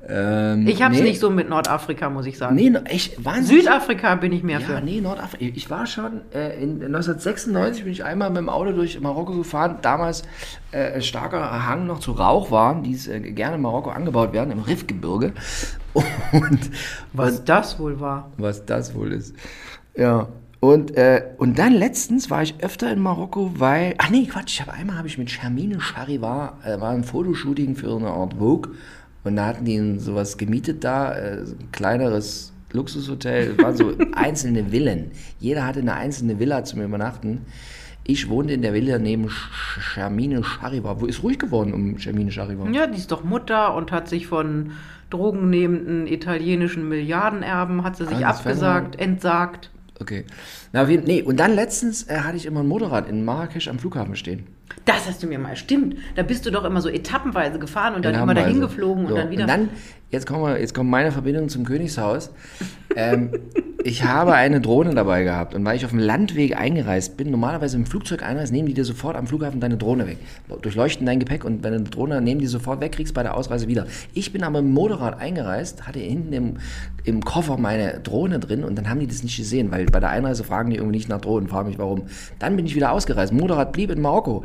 [0.10, 1.10] Ähm, Ich habe es nee.
[1.10, 2.56] nicht so mit Nordafrika, muss ich sagen.
[2.56, 3.63] Nee, echt wahnsinnig.
[3.63, 4.82] Südafrika bin ich mehr Ja, für.
[4.82, 5.52] nee, Nordafrika.
[5.56, 9.80] Ich war schon, äh, in 1996 bin ich einmal mit dem Auto durch Marokko gefahren.
[9.82, 10.24] Damals
[10.72, 15.34] äh, starker Hang noch zu Rauchwaren, die äh, gerne in Marokko angebaut werden, im Riffgebirge.
[16.32, 16.70] Und
[17.13, 18.32] Was das wohl war.
[18.38, 19.36] was das wohl ist.
[19.96, 20.28] Ja.
[20.60, 23.93] Und, äh, und dann letztens war ich öfter in Marokko, weil.
[24.00, 27.76] Ach nee, Quatsch, ich habe einmal habe ich mit Charmine Charivar, äh, war ein Fotoshooting
[27.76, 28.72] für eine Art Vogue.
[29.28, 35.12] Und da hatten die ein- sowas gemietet da, äh, kleineres Luxushotel, waren so einzelne Villen.
[35.40, 37.42] Jeder hatte eine einzelne Villa zum Übernachten.
[38.10, 41.02] Ich wohnte in der Villa neben Charmine Charivar.
[41.02, 42.70] Wo ist ruhig geworden um Charmine Charivar?
[42.72, 44.72] Ja, die ist doch Mutter und hat sich von
[45.10, 49.72] drogennehmenden italienischen Milliardenerben, hat sie sich Ah, abgesagt, entsagt.
[50.00, 50.26] Okay.
[50.74, 53.80] Na, jeden, nee, und dann letztens äh, hatte ich immer ein Motorrad in Marrakesch am
[53.80, 54.44] Flughafen stehen.
[54.86, 55.98] Das hast du mir mal, stimmt.
[56.16, 59.16] Da bist du doch immer so etappenweise gefahren und dann immer dahin geflogen und So,
[59.16, 59.44] dann wieder.
[59.44, 59.70] Und dann,
[60.12, 62.32] jetzt kommen wir, jetzt kommt meine Verbindung zum Königshaus.
[62.96, 63.32] ähm,
[63.88, 67.78] ich habe eine Drohne dabei gehabt und weil ich auf dem Landweg eingereist bin, normalerweise
[67.78, 70.17] im Flugzeug einreist, nehmen die dir sofort am Flughafen deine Drohne weg.
[70.62, 73.38] Durchleuchten dein Gepäck und wenn du eine Drohne nehmen die sofort weg, kriegst bei der
[73.38, 73.88] Ausreise wieder.
[74.13, 76.58] Ich bin aber im Motorrad eingereist, hatte hinten im,
[77.06, 80.10] im Koffer meine Drohne drin und dann haben die das nicht gesehen, weil bei der
[80.10, 82.08] Einreise fragen die irgendwie nicht nach Drohnen, fragen mich warum.
[82.39, 83.32] Dann bin ich wieder ausgereist.
[83.32, 84.43] Motorrad blieb in Marokko.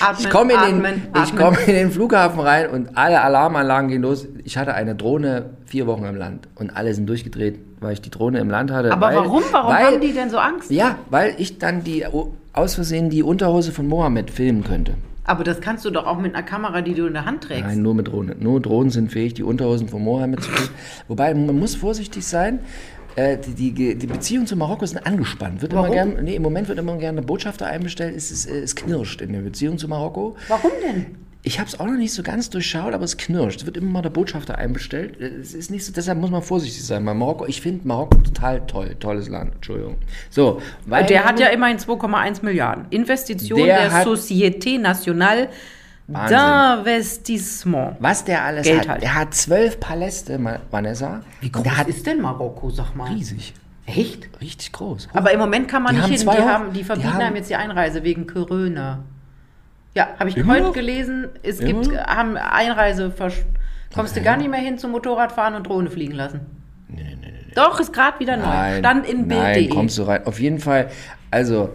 [0.00, 4.02] Atmen, ich komme in, den- ich komm in den Flughafen rein und alle Alarmanlagen gehen
[4.02, 4.26] los.
[4.44, 8.10] Ich hatte eine Drohne vier Wochen im Land und alle sind durchgedreht, weil ich die
[8.10, 8.92] Drohne im Land hatte.
[8.92, 9.42] Aber weil, warum?
[9.52, 10.70] Warum weil, haben die denn so Angst?
[10.70, 12.04] Ja, weil ich dann die
[12.52, 14.94] aus Versehen die Unterhose von Mohammed filmen könnte.
[15.28, 17.64] Aber das kannst du doch auch mit einer Kamera, die du in der Hand trägst.
[17.64, 18.36] Nein, nur mit Drohne.
[18.38, 20.70] Nur Drohnen sind fähig, die Unterhosen von Mohammed zu filmen.
[21.08, 22.60] Wobei, man muss vorsichtig sein.
[23.16, 25.62] Äh, die, die, die Beziehungen zu Marokko sind angespannt.
[25.62, 25.86] Wird Warum?
[25.86, 28.14] Immer gern, nee, Im Moment wird immer gerne Botschafter einbestellt.
[28.14, 30.36] Es, ist, äh, es knirscht in der Beziehung zu Marokko.
[30.48, 31.06] Warum denn?
[31.42, 33.60] Ich habe es auch noch nicht so ganz durchschaut, aber es knirscht.
[33.60, 35.18] Es wird immer mal der Botschafter einbestellt.
[35.20, 37.04] Es ist nicht so, deshalb muss man vorsichtig sein.
[37.04, 38.96] Bei Marokko, ich finde Marokko total toll.
[38.98, 39.94] Tolles Land, Entschuldigung.
[40.28, 42.86] So, weil Und der hat ja immerhin 2,1 Milliarden.
[42.90, 45.48] Investition Der der, Société Nationale.
[46.08, 47.96] d'Investissement.
[48.00, 48.88] Was der alles Geld hat.
[48.88, 49.02] halt.
[49.02, 50.38] Der hat zwölf Paläste,
[50.70, 51.22] Vanessa.
[51.40, 53.10] Wie groß der hat ist denn Marokko, sag mal?
[53.12, 53.54] riesig.
[53.86, 54.28] Echt?
[54.40, 55.08] Richtig groß.
[55.12, 56.20] Aber im Moment kann man Die nicht haben hin.
[56.20, 59.00] zwei Die, Hoch- haben, die die verbieten haben- einem jetzt die Einreise wegen Corona.
[59.94, 61.28] Ja, habe ich Immer heute gelesen.
[61.42, 63.12] Es Immer gibt haben Einreise.
[63.94, 64.24] Kommst du Okay.
[64.24, 66.40] gar nicht mehr hin zum Motorradfahren und Drohne fliegen lassen.
[67.54, 68.78] Doch, ist gerade wieder neu.
[68.80, 69.68] Stand in nein, Bild.de.
[69.68, 70.26] kommst du rein.
[70.26, 70.90] Auf jeden Fall,
[71.30, 71.70] also,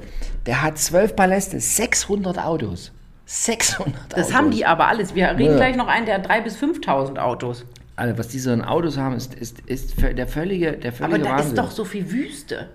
[0.45, 2.91] der hat zwölf Paläste, 600 Autos.
[3.33, 4.33] 600 Das Autos.
[4.33, 5.15] haben die aber alles.
[5.15, 5.55] Wir reden Ja.
[5.55, 7.65] gleich noch einen, der hat 3.000 bis 5.000 Autos.
[7.95, 11.29] Alter, was diese an Autos haben, ist, ist, ist der völlige, der Aber völlige da
[11.31, 11.47] Wahnsinn.
[11.49, 12.67] ist doch so viel Wüste.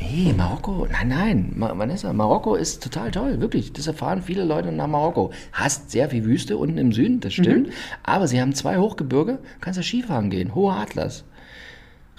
[0.00, 3.72] Nee, Marokko, nein, nein, Ma Vanessa, Marokko ist total toll, wirklich.
[3.72, 5.30] Das erfahren viele Leute nach Marokko.
[5.52, 7.70] Hast sehr viel Wüste unten im Süden, das stimmt.
[8.02, 11.24] Aber sie haben zwei Hochgebirge, kannst da Skifahren gehen, hoher Atlas.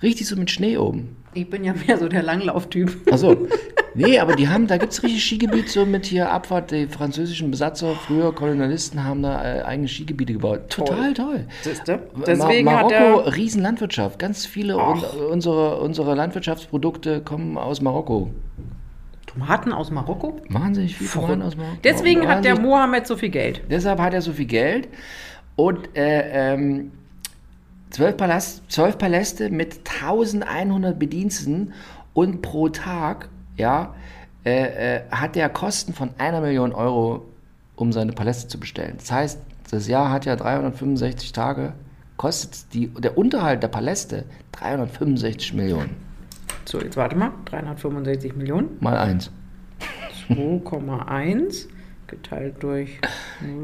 [0.04, 1.16] Richtig so mit Schnee oben.
[1.34, 3.12] Ich bin ja mehr so der Langlauftyp.
[3.12, 3.36] Achso.
[3.96, 6.72] Nee, aber die haben, da gibt es richtig Skigebiet, so mit hier Abfahrt.
[6.72, 10.70] Die französischen Besatzer, früher Kolonialisten, haben da äh, eigene Skigebiete gebaut.
[10.70, 11.46] Total toll.
[12.14, 13.36] Ma Deswegen hat Marokko, er.
[13.36, 14.20] Riesenlandwirtschaft.
[14.20, 18.32] Ganz viele un unsere, unsere Landwirtschaftsprodukte kommen aus Marokko.
[19.26, 20.42] Tomaten aus Marokko?
[20.50, 21.78] Wahnsinnig viel Tomaten aus Marokko.
[21.84, 23.62] Deswegen hat der Mohammed so viel Geld.
[23.70, 24.90] Deshalb hat er so viel Geld
[25.56, 26.92] und äh, ähm,
[27.90, 31.74] zwölf, Palast, zwölf Paläste mit 1100 Bediensteten
[32.14, 33.96] und pro Tag ja,
[34.46, 37.26] äh, äh, hat er Kosten von einer Million Euro,
[37.76, 38.96] um seine Paläste zu bestellen.
[38.98, 39.40] Das heißt,
[39.72, 41.74] das Jahr hat ja 365 Tage,
[42.18, 45.96] kostet die, der Unterhalt der Paläste 365 Millionen.
[46.66, 47.32] So, jetzt warte mal.
[47.46, 48.78] 365 Millionen.
[48.80, 49.32] Mal eins.
[50.30, 51.68] 2,1
[52.08, 53.00] geteilt durch.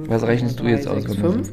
[0.08, 1.52] Was rechnest du jetzt aus, 5?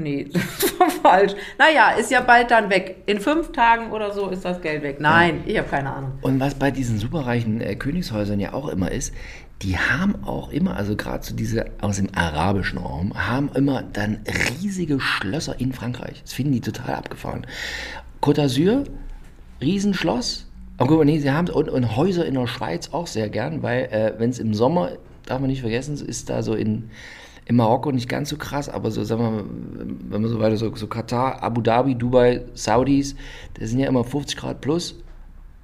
[0.00, 1.32] Nee, das war falsch.
[1.58, 3.02] Naja, ist ja bald dann weg.
[3.06, 5.00] In fünf Tagen oder so ist das Geld weg.
[5.00, 6.12] Nein, ich habe keine Ahnung.
[6.22, 9.12] Und was bei diesen superreichen äh, Königshäusern ja auch immer ist,
[9.62, 14.20] die haben auch immer, also gerade so diese aus dem arabischen Raum, haben immer dann
[14.60, 16.22] riesige Schlösser in Frankreich.
[16.22, 17.46] Das finden die total abgefahren.
[18.22, 18.84] Côte d'Azur,
[19.60, 20.46] Riesenschloss.
[20.78, 23.62] Oh, guck mal, nee, sie haben und, und Häuser in der Schweiz auch sehr gern,
[23.62, 24.92] weil äh, wenn es im Sommer,
[25.26, 26.90] darf man nicht vergessen, ist da so in,
[27.50, 29.44] in Marokko nicht ganz so krass, aber so, sagen wir mal,
[30.08, 33.16] wenn man so weiter, so, so Katar, Abu Dhabi, Dubai, Saudis,
[33.58, 34.94] das sind ja immer 50 Grad plus.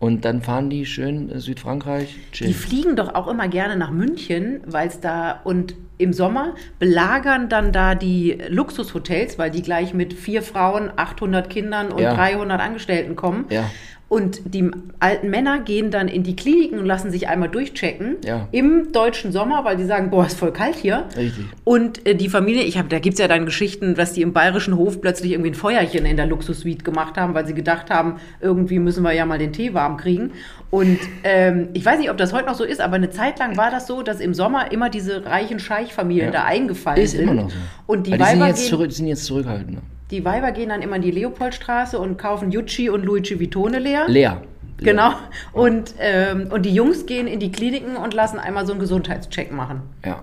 [0.01, 2.16] Und dann fahren die schön Südfrankreich.
[2.16, 2.55] Die chillen.
[2.55, 7.72] fliegen doch auch immer gerne nach München, weil es da und im Sommer belagern dann
[7.72, 12.14] da die Luxushotels, weil die gleich mit vier Frauen, 800 Kindern und Ja.
[12.14, 13.46] 300 Angestellten kommen.
[13.49, 13.70] Ja.
[14.08, 18.46] Und die alten Männer gehen dann in die Kliniken und lassen sich einmal durchchecken Ja.
[18.52, 21.06] im deutschen Sommer, weil die sagen, boah, ist voll kalt hier.
[21.16, 21.44] Richtig.
[21.64, 24.32] Und äh, die Familie, ich habe, da gibt es ja dann Geschichten, dass die im
[24.32, 28.20] bayerischen Hof plötzlich irgendwie ein Feuerchen in der Luxussuite gemacht haben, weil sie gedacht haben,
[28.40, 30.30] irgendwie müssen wir ja mal den Tee warm kriegen.
[30.70, 33.56] Und ähm, ich weiß nicht, ob das heute noch so ist, aber eine Zeit lang
[33.56, 36.42] war das so, dass im Sommer immer diese reichen Scheichfamilien Ja.
[36.42, 37.22] da eingefallen Ist sind.
[37.22, 37.56] immer noch so.
[37.88, 39.82] Und die Aber die sind jetzt, gehen, zurück, sind jetzt zurückhaltender.
[40.10, 44.04] Die Weiber gehen dann immer in die Leopoldstraße und kaufen Gucci und Luigi Vitone leer.
[44.08, 44.42] Leer.
[44.78, 45.14] Genau.
[45.54, 49.50] Und, ähm, und die Jungs gehen in die Kliniken und lassen einmal so einen Gesundheitscheck
[49.50, 49.80] machen.
[50.04, 50.22] Ja.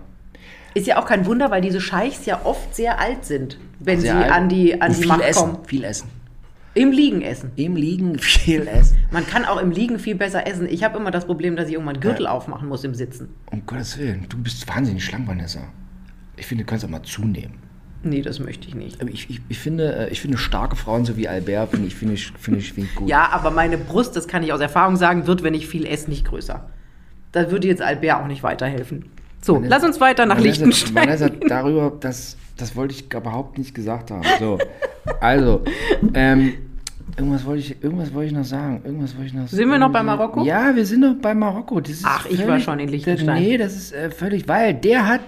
[0.75, 4.11] Ist ja auch kein Wunder, weil diese Scheichs ja oft sehr alt sind, wenn Sehr
[4.15, 4.31] sie alt.
[4.31, 5.39] an die, an Und die viel Macht essen.
[5.53, 5.65] kommen.
[5.65, 6.09] Viel essen.
[6.75, 7.51] Im Liegen essen.
[7.55, 8.97] Im Liegen viel essen.
[9.11, 10.67] Man kann auch im Liegen viel besser essen.
[10.69, 13.29] Ich habe immer das Problem, dass ich irgendwann Gürtel aufmachen muss im Sitzen.
[13.51, 15.61] Um Gottes Willen, du bist wahnsinnig schlank, Vanessa.
[16.37, 17.55] Ich finde, du kannst auch mal zunehmen.
[18.05, 19.01] Nee, das möchte ich nicht.
[19.03, 22.15] Ich, ich, ich, finde, äh, ich finde starke Frauen, so wie Albert, finde ich, finde
[22.15, 23.07] ich, finde ich, finde ich gut.
[23.09, 26.09] Ja, aber meine Brust, das kann ich aus Erfahrung sagen, wird, wenn ich viel esse,
[26.09, 26.69] nicht größer.
[27.31, 29.05] Da würde jetzt Albert auch nicht weiterhelfen.
[29.41, 30.95] So, Vanessa- lass uns weiter nach Liechtenstein.
[30.95, 34.23] Vanessa, darüber, das, das wollte ich überhaupt nicht gesagt haben.
[34.39, 34.59] So,
[35.21, 35.61] also,
[36.13, 36.53] ähm,
[37.17, 38.81] irgendwas wollte ich, irgendwas wollte ich noch sagen.
[38.83, 40.43] Irgendwas wollte ich noch Sind wir noch bei Marokko?
[40.43, 41.79] Ja, wir sind noch bei Marokko.
[41.79, 43.41] Das ist Ach, ich war schon in Liechtenstein.
[43.41, 45.21] Nee, das ist äh, völlig, weil der hat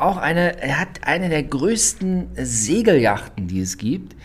[0.00, 4.16] auch eine, er hat eine der größten Segelyachten, die es gibt.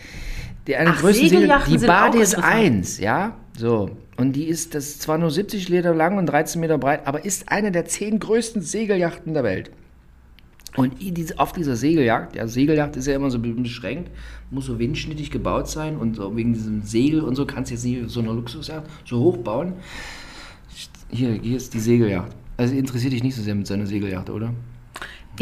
[0.66, 2.54] Die, eine Ach, größten Segel, Segelyachten die sind auch Badis interessant.
[2.54, 3.90] 1, ja, so.
[4.16, 7.24] Und die ist, das ist zwar nur 70 Meter lang und 13 Meter breit, aber
[7.24, 9.70] ist eine der zehn größten Segelyachten der Welt.
[10.76, 14.10] Und diese- auf dieser Segeljagd, ja, Segeljagd ist ja immer so beschränkt,
[14.50, 17.84] muss so windschnittig gebaut sein und so wegen diesem Segel und so kannst du jetzt
[17.84, 19.74] nicht so eine Luxusjacht so hoch bauen.
[21.10, 22.34] Hier, hier ist die Segeljagd.
[22.56, 24.54] Also interessiert dich nicht so sehr mit seiner Segeljacht, oder?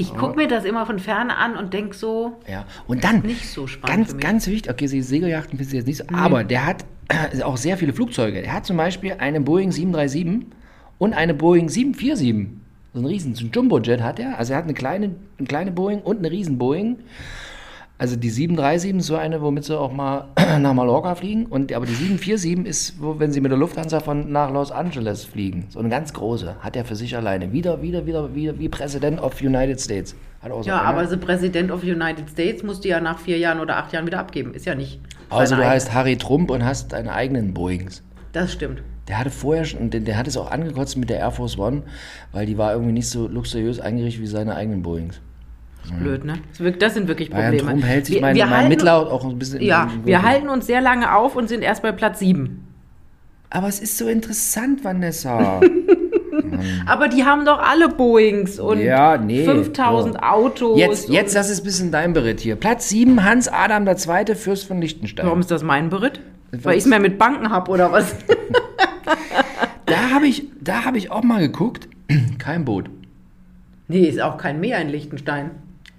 [0.00, 2.64] Ich gucke mir das immer von ferne an und denke so, Ja.
[2.86, 6.04] Und dann, Nicht so spannend ganz, ganz wichtig, okay, die Segeljachten du jetzt nicht so,
[6.12, 8.42] aber der hat äh, auch sehr viele Flugzeuge.
[8.42, 10.46] Er hat zum Beispiel eine Boeing 737
[10.98, 12.46] und eine Boeing 747.
[12.92, 14.38] So ein riesen, so ein Jumbojet hat er.
[14.38, 16.98] Also er hat eine kleine, eine kleine Boeing und eine riesen Boeing.
[18.00, 20.24] Also die 737 ist so eine, womit sie auch mal
[20.58, 21.44] nach Mallorca fliegen.
[21.44, 25.26] Und, aber die 747 ist, wo, wenn sie mit der Lufthansa von nach Los Angeles
[25.26, 25.66] fliegen.
[25.68, 26.56] So eine ganz große.
[26.60, 27.52] Hat er für sich alleine.
[27.52, 30.16] Wieder, wieder, wieder, wieder wie President of United States.
[30.40, 30.88] Hat auch so ja, eine.
[30.88, 33.92] aber the President of the United States musst du ja nach vier Jahren oder acht
[33.92, 34.54] Jahren wieder abgeben.
[34.54, 34.98] Ist ja nicht.
[35.28, 38.02] Also du heißt Harry Trump und hast deine eigenen Boeings.
[38.32, 38.82] Das stimmt.
[39.08, 41.58] Der hatte vorher schon, und der, der hat es auch angekotzt mit der Air Force
[41.58, 41.82] One,
[42.32, 45.20] weil die war irgendwie nicht so luxuriös eingerichtet wie seine eigenen Boeings.
[45.98, 46.34] Blöd, ne?
[46.58, 47.70] Das, das sind wirklich Bayern Probleme.
[47.80, 49.60] Trump hält sich Wir- mein, wir mein halten- Mitleid auch ein bisschen.
[49.62, 52.66] Ja, wir halten uns sehr lange auf und sind erst bei Platz sieben.
[53.50, 55.60] Aber es ist so interessant, Vanessa.
[56.86, 59.44] Aber die haben doch alle Boeings und Ja, nee.
[59.44, 60.20] 5000 So.
[60.20, 60.78] Autos.
[60.78, 62.54] Jetzt, jetzt, das ist ein bisschen dein Beritt hier.
[62.56, 65.26] Platz 7, Hans Adam II., Fürst von Liechtenstein.
[65.26, 66.20] Warum ist das mein Beritt?
[66.52, 68.14] Weil ich es mehr mit Banken habe oder was?
[69.86, 71.88] Da habe ich, da hab ich auch mal geguckt.
[72.38, 72.88] Kein Boot.
[73.88, 75.50] nee, ist auch kein Meer in Liechtenstein.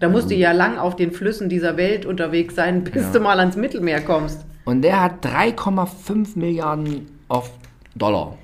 [0.02, 3.12] Da musst du ja lang auf den Flüssen dieser Welt unterwegs sein, bis Ja.
[3.14, 4.44] du mal ans Mittelmeer kommst.
[4.66, 7.52] Und der hat 3,5 Milliarden auf
[7.96, 8.36] Dollar.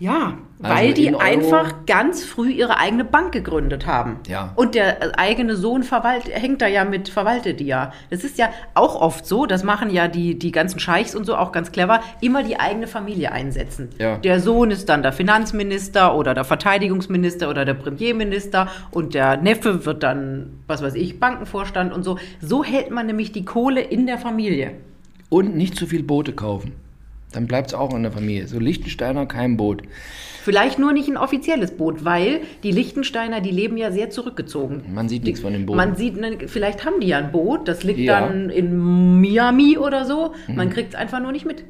[0.00, 4.20] Ja, Also weil die einfach ganz früh ihre eigene Bank gegründet haben.
[4.28, 4.52] Ja.
[4.54, 7.92] Und der äh, eigene Sohn verwalt, hängt da ja mit, verwaltet die ja.
[8.10, 11.34] Das ist ja auch oft so, das machen ja die, die ganzen Scheichs und so
[11.34, 13.88] auch ganz clever, immer die eigene Familie einsetzen.
[13.98, 14.18] Ja.
[14.18, 19.84] Der Sohn ist dann der Finanzminister oder der Verteidigungsminister oder der Premierminister und der Neffe
[19.84, 22.18] wird dann, was weiß ich, Bankenvorstand und so.
[22.40, 24.72] So hält man nämlich die Kohle in der Familie.
[25.28, 26.87] Und nicht zu viel Boote kaufen.
[27.32, 28.46] Dann bleibt es auch in der Familie.
[28.46, 29.82] So Liechtensteiner, kein Boot.
[30.42, 34.82] Vielleicht nur nicht ein offizielles Boot, weil die Liechtensteiner, die leben ja sehr zurückgezogen.
[34.94, 35.76] Man sieht nichts von dem Boot.
[35.76, 38.20] Man sieht, ne, vielleicht haben die ja ein Boot, das liegt Ja.
[38.20, 40.32] dann in Miami oder so.
[40.46, 40.54] Mhm.
[40.56, 41.64] Man kriegt es einfach nur nicht mit.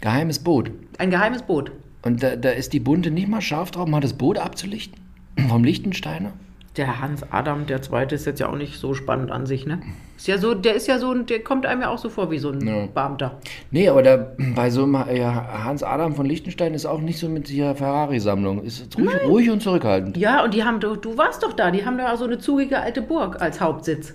[0.00, 0.70] Geheimes Boot.
[0.98, 1.72] Ein geheimes Boot.
[2.02, 4.98] Und da, da ist die Bunte nicht mal scharf drauf, mal das Boot abzulichten.
[5.48, 6.32] Vom Liechtensteiner.
[6.76, 9.80] Der Hans Adam, der Zweite, ist jetzt ja auch nicht so spannend an sich, ne?
[10.22, 12.38] Ist ja so, der ist ja so, der kommt einem ja auch so vor wie
[12.38, 12.86] so ein Ja.
[12.86, 13.38] Beamter.
[13.72, 17.50] Nee, aber bei so einem ja, Hans Adam von Liechtenstein ist auch nicht so mit
[17.50, 18.62] ihrer Ferrari-Sammlung.
[18.62, 20.16] Ist ruhig, ruhig und zurückhaltend.
[20.16, 22.78] Ja, und die haben, du, du warst doch da, die haben da so eine zugige
[22.78, 24.14] alte Burg als Hauptsitz.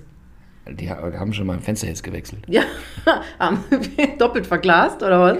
[0.70, 2.40] Die ha- haben schon mal ein Fenster jetzt gewechselt.
[2.48, 2.62] Ja,
[3.40, 3.66] haben
[4.18, 5.38] doppelt verglast, oder was?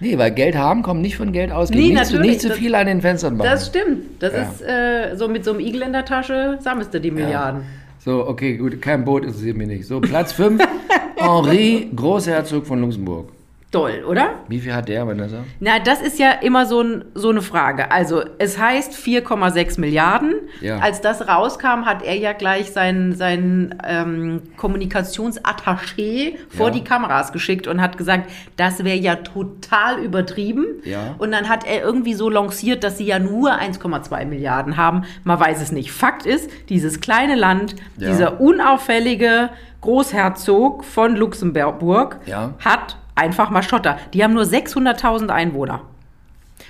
[0.00, 1.84] Nee, weil Geld haben kommt nicht von Geld ausgeben.
[1.84, 3.48] Nee, nicht, zu, natürlich, nicht zu das- viel an den Fenstern machen.
[3.48, 4.20] Das stimmt.
[4.20, 4.42] Das Ja.
[4.42, 7.62] ist äh, so mit so einem Igel in der Tasche sammelst du die Milliarden.
[8.02, 9.86] So, okay, gut, kein Boot interessiert mich nicht.
[9.86, 10.62] So, Platz 5,
[11.16, 13.28] Henri, Großherzog von Luxemburg.
[13.72, 14.30] Toll, oder?
[14.48, 15.44] Wie viel hat der, Vanessa?
[15.60, 17.92] Na, das ist ja immer so, ein, so eine Frage.
[17.92, 20.34] Also, es heißt 4,6 Milliarden.
[20.60, 20.78] Ja.
[20.80, 26.72] Als das rauskam, hat er ja gleich seinen, seinen ähm, Kommunikationsattaché vor Ja.
[26.72, 30.66] die Kameras geschickt und hat gesagt, das wäre ja total übertrieben.
[30.84, 31.14] Ja.
[31.18, 35.02] Und dann hat er irgendwie so lanciert, dass sie ja nur 1,2 Milliarden haben.
[35.22, 35.92] Man weiß es nicht.
[35.92, 42.18] Fakt ist, dieses kleine Land, dieser unauffällige Großherzog von Luxemburg
[42.58, 43.98] hat einfach mal Schotter.
[44.12, 45.82] Die haben nur 600.000 Einwohner.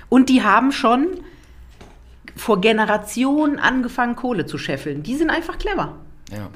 [0.09, 1.07] Und die haben schon
[2.35, 5.03] vor Generationen angefangen, Kohle zu scheffeln.
[5.03, 5.97] Die sind einfach clever.
[6.31, 6.49] Ja.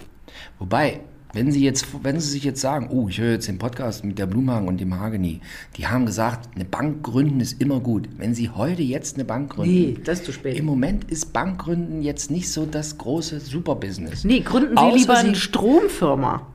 [0.60, 1.02] Wobei,
[1.36, 4.18] wenn Sie, jetzt, wenn Sie sich jetzt sagen, oh, ich höre jetzt den Podcast mit
[4.18, 5.42] der Blumhagen und dem Hageni,
[5.78, 8.10] die haben gesagt, eine Bank gründen ist immer gut.
[8.18, 10.58] Wenn Sie heute jetzt eine Bank gründen, Nee, das ist zu spät.
[10.58, 14.24] im Moment ist Bankgründen jetzt nicht so das große Superbusiness.
[14.24, 16.48] Nee, gründen Sie Außer lieber Sie- eine Stromfirma.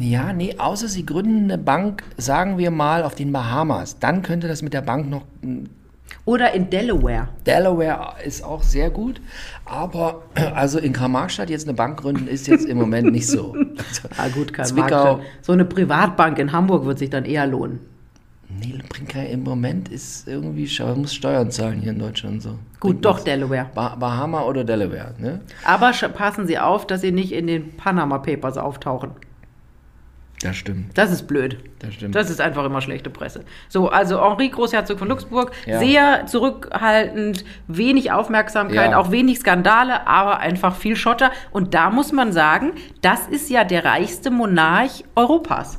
[0.00, 3.98] Ja, nee, außer Sie gründen eine Bank, sagen wir mal, auf den Bahamas.
[3.98, 5.22] Dann könnte das mit der Bank noch
[6.24, 7.28] Oder in Delaware.
[7.46, 9.20] Delaware ist auch sehr gut,
[9.64, 10.22] aber
[10.54, 13.52] also in Karl-Marx-Stadt jetzt eine Bank gründen ist jetzt im Moment nicht so.
[13.54, 15.24] Also, Ah gut, Karl Zwickau, Marx.
[15.42, 17.80] So eine Privatbank in Hamburg wird sich dann eher lohnen.
[18.60, 22.50] nee, bringt kein, im Moment ist irgendwie, man muss Steuern zahlen hier in Deutschland so.
[22.80, 23.24] Gut, Bringt doch nichts.
[23.24, 23.66] Delaware.
[23.74, 25.40] Ba Bahama oder Delaware, ne?
[25.64, 29.10] Aber passen Sie auf, dass Sie nicht in den Panama Papers auftauchen.
[30.42, 31.58] Das stimmt, Das ist blöd.
[31.78, 32.14] das stimmt.
[32.14, 33.44] Das ist einfach immer schlechte Presse.
[33.68, 35.78] So, also Henri Großherzog von Luxemburg, Ja.
[35.78, 38.98] sehr zurückhaltend, wenig Aufmerksamkeit, Ja.
[38.98, 41.30] auch wenig Skandale, aber einfach viel Schotter.
[41.50, 45.78] Und da muss man sagen, das ist ja der reichste Monarch Europas.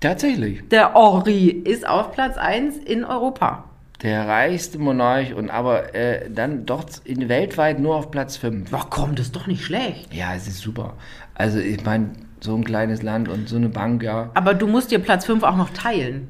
[0.00, 0.66] Tatsächlich.
[0.68, 3.64] Der Henri ist auf Platz 1 in Europa.
[4.02, 8.68] Der reichste Monarch und aber äh, dann doch in, weltweit nur auf Platz 5.
[8.72, 10.12] Ach komm, das ist doch nicht schlecht.
[10.12, 10.94] Ja, es ist super.
[11.34, 12.10] Also ich meine,
[12.44, 14.30] so ein kleines Land und so eine Bank, ja.
[14.34, 16.28] Aber du musst dir Platz 5 auch noch teilen.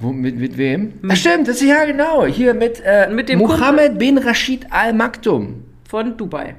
[0.00, 0.94] Wo, mit, mit wem?
[1.08, 2.26] Ach stimmt, das ist ja genau.
[2.26, 5.62] Hier mit, äh, Mit dem Mohammed bin Rashid Al Maktoum.
[5.88, 6.56] Von Dubai.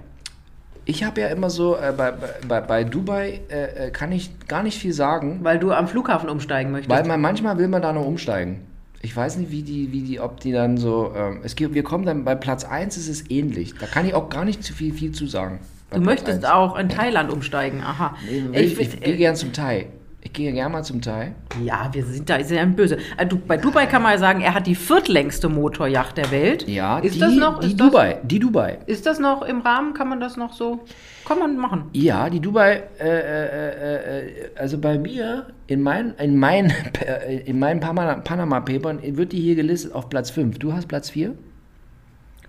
[0.86, 2.13] Ich habe ja immer so, äh, bei,
[2.47, 6.29] bei, bei Dubai äh, äh, kann ich gar nicht viel sagen, Weil du am Flughafen
[6.29, 6.89] umsteigen möchtest.
[6.89, 8.62] weil man, manchmal will man da noch umsteigen.
[9.01, 11.84] Ich weiß nicht, wie die, wie die, ob die dann so, ähm, es gibt, wir
[11.84, 13.73] kommen dann bei Platz 1 ist es ähnlich.
[13.79, 15.60] Da kann ich auch gar nicht zu viel, viel zu sagen.
[15.91, 16.54] Du möchtest 1.
[16.54, 17.82] auch in Thailand umsteigen.
[17.82, 18.15] Aha.
[18.30, 19.88] Nee, ich, ich, gehe gern zum Thai.
[20.26, 21.36] Ich gehe gern mal zum Thai.
[21.63, 22.98] Ja, wir sind da sehr böse.
[23.15, 26.67] Äh, du, bei Dubai kann man ja sagen, er hat die viertlängste Motorjacht der Welt.
[26.67, 27.60] Ja, ist die, das noch?
[27.60, 28.80] die ist Dubai, die Dubai.
[28.80, 29.93] Das, ist das noch im Rahmen?
[29.93, 30.84] Kann man das noch so?
[31.28, 31.86] Kann man machen.
[31.93, 36.74] Ja, die Dubai, äh, äh, äh, äh, also bei mir, in meinen in mein,
[37.45, 40.58] in meinen Panama, Panama Papern wird die hier gelistet auf Platz 5.
[40.58, 41.36] Du hast Platz 4?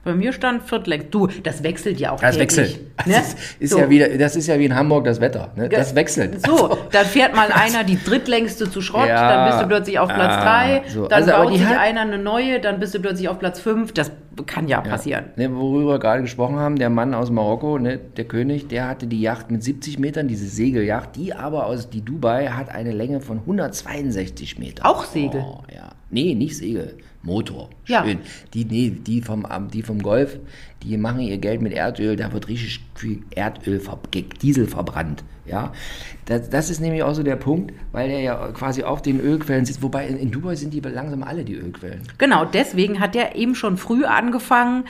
[0.06, 1.08] Bei mir stand viertlängst.
[1.10, 2.80] Du, das wechselt ja auch Das täglich, wechselt.
[2.96, 3.14] Das, Ne?
[3.18, 3.78] ist, ist So.
[3.80, 5.50] ja wieder, das ist ja wie in Hamburg das Wetter.
[5.56, 5.68] Ne?
[5.68, 6.46] Das wechselt.
[6.46, 9.28] So, dann fährt mal einer die drittlängste zu Schrott, Ja.
[9.28, 11.08] dann bist du plötzlich auf Platz Ah, 3, so.
[11.08, 13.92] dann Also, baut sich hat- einer eine neue, dann bist du plötzlich auf Platz 5.
[13.92, 14.12] Das
[14.46, 15.24] kann ja, passieren.
[15.36, 19.06] Ne, worüber wir gerade gesprochen haben, der Mann aus Marokko, ne, der König, der hatte
[19.08, 23.20] die Yacht mit 70 Metern, diese Segelyacht, die aber aus die Dubai hat eine Länge
[23.20, 24.84] von 162 Metern.
[24.86, 25.40] Auch Segel?
[25.44, 25.88] Oh, ja.
[26.10, 26.94] Nee, nicht Segel,
[27.26, 27.68] Motor.
[27.86, 28.04] Ja.
[28.04, 28.18] Schön.
[28.54, 30.38] Die, nee, die, vom, die vom Golf,
[30.82, 33.82] die machen ihr Geld mit Erdöl, da wird richtig viel Erdöl,
[34.40, 35.24] Diesel verbrannt.
[35.44, 35.72] Ja,
[36.24, 39.64] das, das ist nämlich auch so der Punkt, weil der ja quasi auf den Ölquellen
[39.64, 39.82] sitzt.
[39.82, 42.02] Wobei in, in Dubai sind die langsam alle die Ölquellen.
[42.18, 44.84] Genau, deswegen hat er eben schon früh angefangen,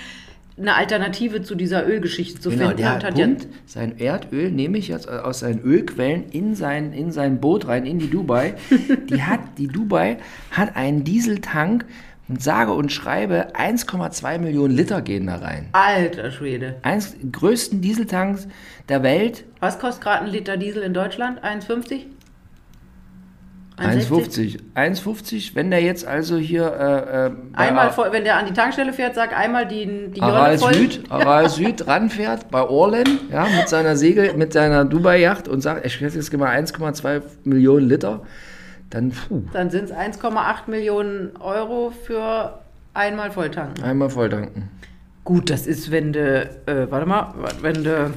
[0.59, 2.77] eine Alternative zu dieser Ölgeschichte zu Genau, finden.
[2.79, 3.29] der hat hat ja,
[3.67, 7.99] sein Erdöl, nehme ich jetzt aus seinen Ölquellen in sein, in sein Boot rein, in
[7.99, 8.55] die Dubai.
[9.11, 10.17] Die hat, die Dubai
[10.51, 11.85] hat einen Dieseltank
[12.29, 15.69] und sage und schreibe 1,2 Millionen Liter gehen da rein.
[15.73, 16.77] alter Schwede.
[16.83, 18.49] Eins der größten Dieseltanks
[18.89, 21.43] der Welt, Was kostet gerade ein Liter Diesel in Deutschland?
[21.45, 22.07] 1,50?
[23.79, 24.59] 1,50.
[24.75, 28.95] 1,50, wenn der jetzt also hier äh, äh, Einmal, voll, wenn der an die Tankstelle
[28.95, 30.73] fährt, sag einmal die, die Aral voll.
[30.73, 35.85] Süd, Aral Süd ranfährt bei Orlen, ja, mit seiner Segel, mit seiner Dubai-Yacht und sagt,
[35.85, 38.23] ich schätze jetzt mal 1,2 Millionen Liter,
[38.91, 42.59] dann puh, Dann sind es 1,8 Millionen Euro für
[42.95, 43.85] einmal Volltanken.
[43.85, 44.71] einmal voll tanken.
[45.25, 48.13] Gut, das ist, wenn du, äh, warte mal, wenn du,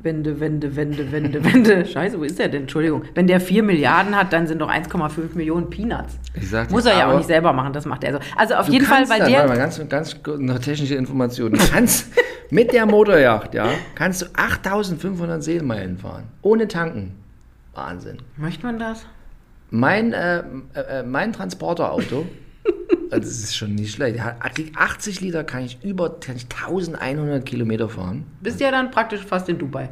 [0.00, 2.62] wenn du, wenn du, wenn du, wenn du, wenn du, scheiße, wo ist der denn?
[2.62, 3.02] Entschuldigung.
[3.14, 6.18] Wenn der 4 Milliarden hat, dann sind doch 1,5 Millionen Peanuts.
[6.34, 8.18] Ich sag Muss er ja auch nicht selber machen, das macht er so.
[8.36, 11.54] Also auf jeden Fall, weil dann, der, Warte mal, ganz, ganz kurz noch technische Informationen.
[11.58, 12.12] Du kannst
[12.50, 16.24] mit der Motorjacht, ja, kannst du 8500 Seemeilen fahren.
[16.42, 17.16] Ohne tanken.
[17.74, 18.18] Wahnsinn.
[18.36, 19.04] möchte man das?
[19.74, 22.26] Mein, äh, äh, mein Transporterauto,
[23.10, 24.36] also das ist schon nicht schlecht, hat
[24.76, 28.24] 80 Liter kann ich über kann ich 1100 Kilometer fahren.
[28.40, 29.88] Bist ja dann praktisch fast in Dubai.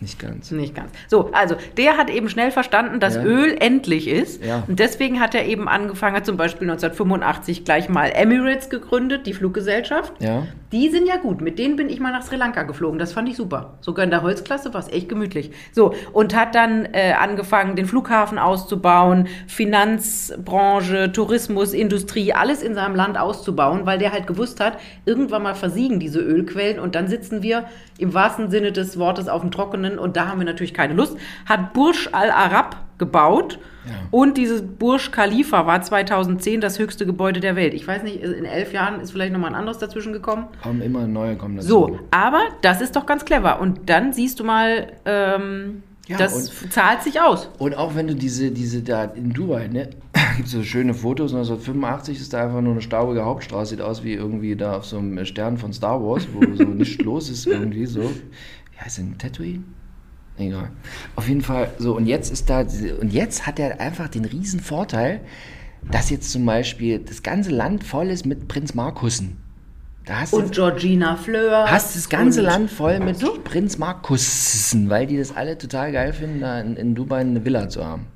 [0.00, 0.50] Nicht ganz.
[0.50, 0.90] Nicht ganz.
[1.08, 3.22] So, also der hat eben schnell verstanden, dass Ja.
[3.22, 4.42] Öl endlich ist.
[4.42, 4.62] Ja.
[4.66, 9.34] Und deswegen hat er eben angefangen, hat zum Beispiel 1985 gleich mal Emirates gegründet, die
[9.34, 10.14] Fluggesellschaft.
[10.18, 10.46] Ja.
[10.72, 11.40] Die sind ja gut.
[11.42, 12.98] Mit denen bin ich mal nach Sri Lanka geflogen.
[12.98, 13.74] Das fand ich super.
[13.80, 15.50] Sogar in der Holzklasse war es echt gemütlich.
[15.72, 22.94] So, und hat dann äh, angefangen, den Flughafen auszubauen, Finanzbranche, Tourismus, Industrie, alles in seinem
[22.94, 27.42] Land auszubauen, weil der halt gewusst hat, irgendwann mal versiegen diese Ölquellen und dann sitzen
[27.42, 27.64] wir
[27.98, 31.16] im wahrsten Sinne des Wortes auf dem Trockenen und da haben wir natürlich keine Lust.
[31.46, 33.58] Hat Burj Al Arab gebaut
[34.10, 37.74] und dieses Burj Khalifa war 2010 das höchste Gebäude der Welt.
[37.74, 40.48] Ich weiß nicht, in elf Jahren ist vielleicht nochmal ein anderes dazwischen gekommen.
[40.62, 41.68] Kommen immer neue kommen dazu.
[41.68, 43.60] So, aber das ist doch ganz clever.
[43.60, 47.50] Und dann siehst du mal, ähm, Ja, das zahlt sich aus.
[47.58, 49.90] Und auch wenn du diese, diese da in Dubai, ne,
[50.36, 54.04] gibt es so schöne Fotos, 1985 ist da einfach nur eine staubige Hauptstraße, sieht aus
[54.04, 57.46] wie irgendwie da auf so einem Stern von Star Wars, wo so nichts los ist
[57.46, 58.02] irgendwie so.
[58.02, 59.64] Wie heißt denn Tatooine?
[60.40, 60.70] Egal.
[61.16, 62.60] Auf jeden Fall so und jetzt ist da
[63.00, 65.20] und jetzt hat er einfach den riesen Vorteil,
[65.90, 69.36] dass jetzt zum Beispiel das ganze Land voll ist mit Prinz Markussen.
[70.06, 71.70] Da hast du Und Georgina Fleur.
[71.70, 76.40] hast das ganze Land voll mit Prinz Markussen, weil die das alle total geil finden,
[76.40, 78.06] da in, in Dubai eine Villa zu haben.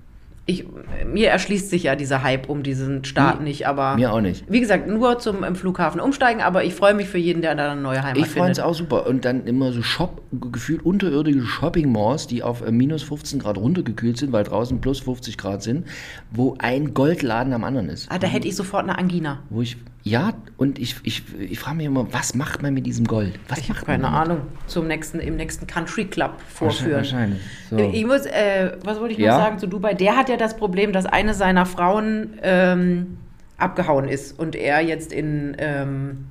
[0.46, 0.66] Ich,
[1.06, 3.96] mir erschließt sich ja dieser Hype um diesen Staat nicht, aber.
[3.96, 4.44] Mir auch nicht.
[4.46, 7.72] Wie gesagt, nur zum im Flughafen umsteigen, aber ich freue mich für jeden, der da
[7.72, 8.60] eine neue Heimat Ich fand es findet.
[8.60, 9.06] auch super.
[9.06, 14.18] Und dann immer so Shop, gefühlt unterirdische Shopping-Malls, die auf äh, minus 15 Grad runtergekühlt
[14.18, 15.86] sind, weil draußen plus 50 Grad sind,
[16.30, 18.10] wo ein Goldladen am anderen ist.
[18.10, 19.42] Ah, da hätte ich sofort eine Angina.
[19.48, 23.06] Wo ich, ja, und ich, ich, ich frage mich immer, was macht man mit diesem
[23.06, 23.38] Gold?
[23.48, 24.08] Was Ich habe macht keine?
[24.08, 24.42] Ahnung.
[24.66, 26.98] Zum nächsten, im nächsten Country Club vorführen.
[26.98, 27.40] Wahrscheinlich.
[27.70, 27.78] So.
[27.78, 29.38] Ich muss, äh, was wollte ich noch Ja?
[29.38, 29.94] sagen zu Dubai?
[29.94, 33.16] Der hat ja das Problem, dass eine seiner Frauen ähm,
[33.56, 36.26] abgehauen ist und er jetzt in ähm,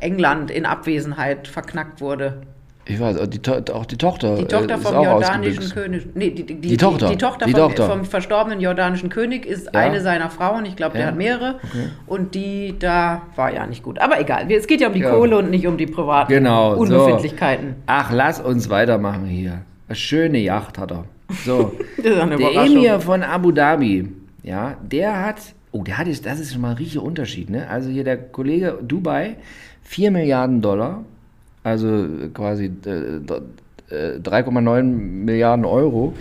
[0.00, 2.40] England in Abwesenheit verknackt wurde.
[2.90, 4.36] Ich weiß, auch die, To- auch die Tochter.
[4.36, 5.70] Die äh, Tochter ist vom jordanischen.
[5.70, 6.06] König.
[6.14, 7.10] Nee, die, die, Die Tochter.
[7.10, 7.86] Die, Tochter, Die vom, Tochter.
[7.88, 9.80] vom verstorbenen jordanischen König ist Ja.
[9.80, 10.64] eine seiner Frauen.
[10.64, 11.06] Ich glaube, der Ja.
[11.08, 11.56] hat mehrere.
[12.06, 13.98] Und die da war ja nicht gut.
[14.00, 14.50] Aber egal.
[14.50, 15.10] Es geht ja um die Ja.
[15.10, 16.80] Kohle und nicht um die privaten Genau, so.
[16.80, 17.74] Unbefindlichkeiten.
[17.86, 19.62] Ach, lass uns weitermachen hier.
[19.86, 21.04] Eine schöne Yacht hat er.
[21.44, 21.72] So.
[22.02, 22.22] Der.
[22.22, 24.08] Emir von Abu Dhabi,
[24.42, 25.36] ja, der hat,
[25.72, 27.68] oh, der hat jetzt, das ist schon mal ein richtiger Unterschied, ne?
[27.68, 29.36] Also hier der Kollege Dubai,
[29.82, 31.04] 4 Milliarden Dollar,
[31.64, 33.40] also quasi äh, d-
[33.90, 36.14] äh, 3,9 Milliarden Euro.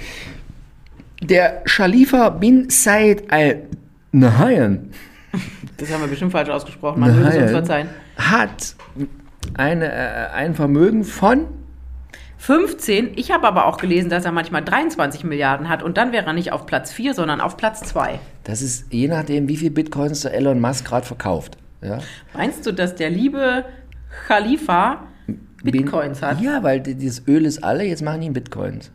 [1.22, 3.64] Der Khalifa bin Said Al
[4.12, 4.90] Nahyan
[5.78, 7.00] Das haben wir bestimmt falsch ausgesprochen.
[7.00, 7.90] Man würde es uns verzeihen.
[8.18, 8.76] hat
[9.56, 11.46] eine, äh, ein Vermögen von
[12.40, 13.12] 15.
[13.16, 16.34] Ich habe aber auch gelesen, dass er manchmal 23 Milliarden hat und dann wäre er
[16.34, 18.20] nicht auf Platz 4, sondern auf Platz 2.
[18.44, 21.58] Das ist je nachdem, wie viel Bitcoins der Elon Musk gerade verkauft.
[21.82, 22.00] Ja.
[22.34, 23.66] Meinst du, dass der liebe
[24.28, 25.04] Khalifa
[25.72, 26.41] Bitcoins Bin- hat?
[26.41, 28.91] Ja, weil dieses Öl ist alle, jetzt machen die in Bitcoins.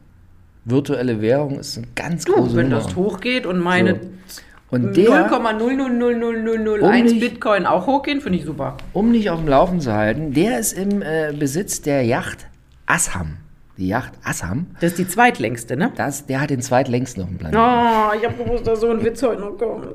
[0.65, 2.83] Virtuelle Währung ist eine ganz Du, große wenn Nummer.
[2.83, 4.43] das hochgeht und meine So.
[4.71, 8.77] Und der, 0,0000001 Um nicht- Bitcoin auch hochgehen, finde ich super.
[8.95, 12.47] um nicht auf dem Laufen zu halten, der ist im äh, Besitz der Yacht
[12.87, 13.37] Assam.
[13.79, 15.93] Die Yacht Assam, Das ist die zweitlängste, ne?
[15.97, 17.59] das, der hat den zweitlängsten auf dem Planeten.
[17.61, 19.89] Oh, ich habe gewusst, dass so ein Witz heute noch kommt.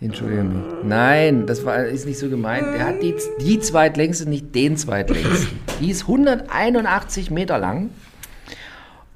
[0.00, 0.62] Entschuldige mich.
[0.84, 2.66] Nein, das war, ist nicht so gemeint.
[2.74, 5.58] Der hat die, die zweitlängste, nicht den zweitlängsten.
[5.80, 7.90] Die ist 181 Meter lang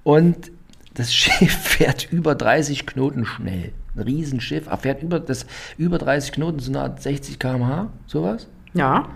[0.02, 0.50] und
[0.94, 3.72] das Schiff fährt über 30 Knoten schnell.
[3.94, 5.46] Ein Riesenschiff, er fährt über, das,
[5.78, 8.46] über 30 Knoten, so eine Art 60 km/h, sowas.
[8.74, 9.08] Ja.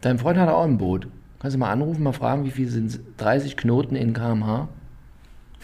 [0.00, 1.06] Dein Freund hat auch ein Boot.
[1.38, 4.68] Kannst du mal anrufen, mal fragen, wie viel sind 30 Knoten in km/h?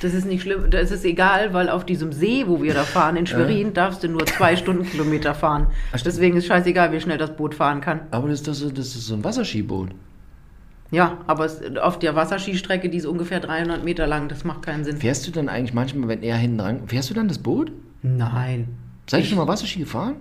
[0.01, 3.16] Das ist nicht schlimm, das ist egal, weil auf diesem See, wo wir da fahren,
[3.16, 5.66] in Schwerin, darfst du nur zwei Stundenkilometer fahren.
[6.05, 8.01] Deswegen ist scheißegal, wie schnell das Boot fahren kann.
[8.12, 9.90] Aber das so, das ist so ein Wasserskiboot.
[10.90, 14.84] Ja, aber es, auf der Wasserskistrecke, die ist ungefähr 300 Meter lang, das macht keinen
[14.84, 14.96] Sinn.
[14.99, 17.72] Fährst du dann eigentlich manchmal, wenn er hinten dran, fährst du dann das Boot?
[18.03, 18.68] Nein.
[19.07, 20.14] Seid ihr schon mal Wasserski gefahren?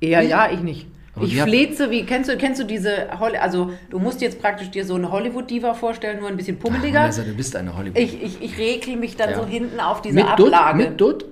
[0.00, 0.86] Eher ja, ich nicht.
[1.14, 4.70] Aber ich fleze, wie kennst du, kennst du diese, Holly- also du musst jetzt praktisch
[4.70, 7.02] dir so eine Hollywood-Diva vorstellen, nur ein bisschen pummeliger.
[7.02, 7.98] Also, du bist eine Hollywood.
[7.98, 9.36] Ich, ich, ich rekel mich dann Ja.
[9.38, 10.52] so hinten auf diese mit Dutt?
[10.54, 10.78] Ablage.
[10.78, 11.24] Mit Dutt?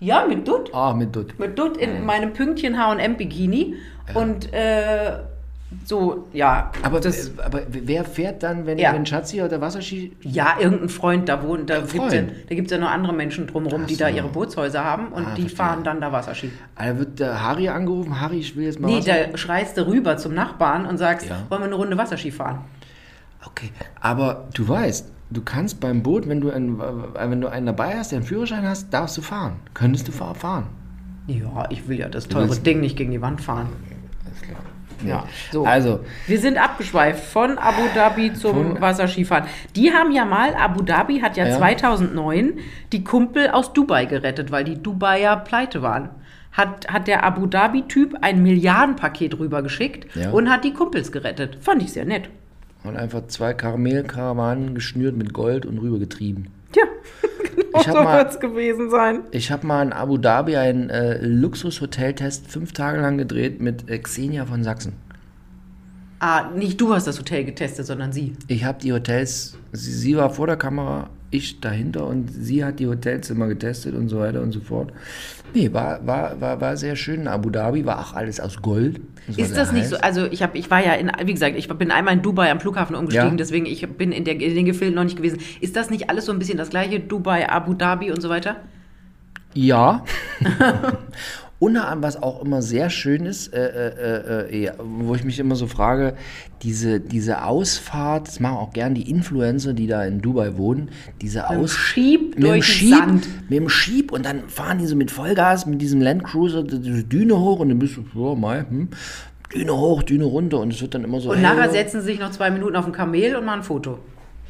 [0.00, 0.70] Ja, mit Dutt.
[0.74, 1.38] Ah, mit Dutt.
[1.38, 3.74] Mit Dutt in meinem Pünktchen H&M Bikini
[4.14, 5.18] und äh,
[5.84, 6.70] so, ja.
[6.82, 8.94] Aber, das, äh, aber wer fährt dann, wenn, Ja.
[8.94, 10.16] wenn Schatzi oder Wasserski...
[10.22, 13.46] ja, irgendein Freund da wohnt, da gibt es ja, da gibt's ja noch andere Menschen
[13.46, 14.16] drumherum, Ach die da so.
[14.16, 15.56] ihre Bootshäuser haben und Ah, die verstehe.
[15.56, 16.50] fahren dann da Wasserski.
[16.76, 18.18] Da wird der Harry angerufen.
[18.20, 21.36] Harry, ich will jetzt mal Nee, da schreist du rüber zum Nachbarn und sagst, Ja.
[21.50, 22.60] wollen wir eine Runde Wasserski fahren?
[23.44, 27.96] Okay, aber du weißt, du kannst beim Boot, wenn du, einen, wenn du einen dabei
[27.98, 29.56] hast, der einen Führerschein hast, darfst du fahren.
[29.74, 30.66] Könntest du fahr- fahren.
[31.26, 33.68] Ja, ich will ja das teure Ding nicht gegen die Wand fahren.
[34.24, 34.56] Alles klar.
[35.06, 35.64] Ja, so.
[35.64, 39.44] Also, Wir sind abgeschweift von Abu Dhabi zum Von- Wasserskifahren.
[39.76, 41.56] Die haben ja mal, Abu Dhabi hat ja, Ja.
[41.56, 42.58] 2009
[42.92, 46.08] die Kumpel aus Dubai gerettet, weil die Dubaier pleite waren.
[46.52, 50.30] Hat, hat der Abu Dhabi-Typ ein Milliardenpaket rübergeschickt Ja.
[50.30, 51.58] und hat die Kumpels gerettet.
[51.60, 52.28] Fand ich sehr nett.
[52.84, 56.48] und einfach zwei Karamellkarawanen geschnürt mit Gold und rübergetrieben.
[57.74, 59.20] Ich hab so mal- gewesen sein.
[59.30, 63.98] Ich habe mal in Abu Dhabi einen äh, Luxus-Hoteltest fünf Tage lang gedreht mit äh,
[63.98, 64.94] Xenia von Sachsen.
[66.20, 68.32] Ah, nicht du hast das Hotel getestet, sondern sie.
[68.48, 72.78] Ich habe die Hotels, sie, sie war vor der Kamera, ich dahinter und sie hat
[72.80, 74.92] die Hotelzimmer getestet und so weiter und so fort.
[75.54, 77.22] Nee, war, war, war, war sehr schön.
[77.22, 79.00] In Abu Dhabi war auch alles aus Gold.
[79.28, 79.90] war Ist das nicht heiß.
[79.90, 79.96] so?
[79.98, 82.60] Also ich habe, ich war ja in, wie gesagt, ich bin einmal in Dubai am
[82.60, 83.36] Flughafen umgestiegen, Ja.
[83.36, 85.38] deswegen ich bin in, der, in den Gefilden noch nicht gewesen.
[85.60, 87.00] Ist das nicht alles so ein bisschen das gleiche?
[87.00, 88.56] Dubai, Abu Dhabi und so weiter?
[89.54, 90.04] Ja.
[91.60, 95.40] Unter anderem, was auch immer sehr schön ist, äh, äh, äh, ja, wo ich mich
[95.40, 96.14] immer so frage,
[96.62, 100.90] diese, diese Ausfahrt, das machen auch gern die Influencer, die da in Dubai wohnen,
[101.20, 103.28] diese Mit dem Aus Schieb mit dem durch Schieb, Sand.
[103.50, 107.02] mit dem Schieb und dann fahren die so mit Vollgas mit diesem Landcruiser die- diese
[107.02, 108.88] Düne hoch und dann bist du, ja, mal, hm,
[109.52, 111.72] Düne hoch, Düne runter und es wird dann immer so Und nachher heller.
[111.72, 113.98] setzen sie sich noch zwei Minuten auf ein Kamel und machen ein Foto.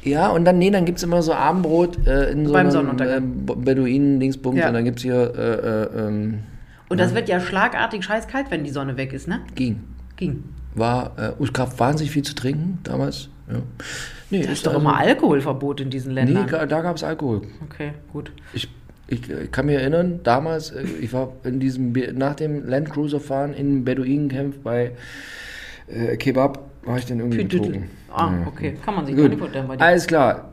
[0.03, 2.71] Ja, und dann, nee, dann gibt es immer so Abendbrot äh, in so Beim einem
[2.71, 3.23] Sonnenuntergang.
[3.49, 4.67] äh, Beduinen-Dingsbums Ja.
[4.67, 5.53] und dann gibt es hier äh,
[5.97, 6.39] äh, ähm,
[6.89, 9.41] Und das wird ja schlagartig scheißkalt, wenn die Sonne weg ist, ne?
[9.55, 9.81] ging.
[10.17, 10.43] Ging.
[10.75, 13.29] War, äh, es gab wahnsinnig viel zu trinken damals.
[13.49, 13.57] Ja.
[14.29, 16.47] Nee, Das ist doch immer Alkoholverbot in diesen Nee, Ländern.
[16.47, 17.41] ga- da gab es Alkohol.
[17.63, 18.31] okay, gut.
[18.53, 18.69] Ich,
[19.07, 23.53] ich, ich kann mich erinnern, damals, äh, ich war in diesem, nach dem Landcruiser fahren
[23.53, 24.91] in Beduinencamp bei
[25.87, 27.89] äh, Kebab, war ich dann irgendwie betrunken.
[28.11, 28.47] Ah, Ja.
[28.47, 28.77] okay.
[28.83, 30.49] Kann man sich gar Gut, vorstellen alles klar.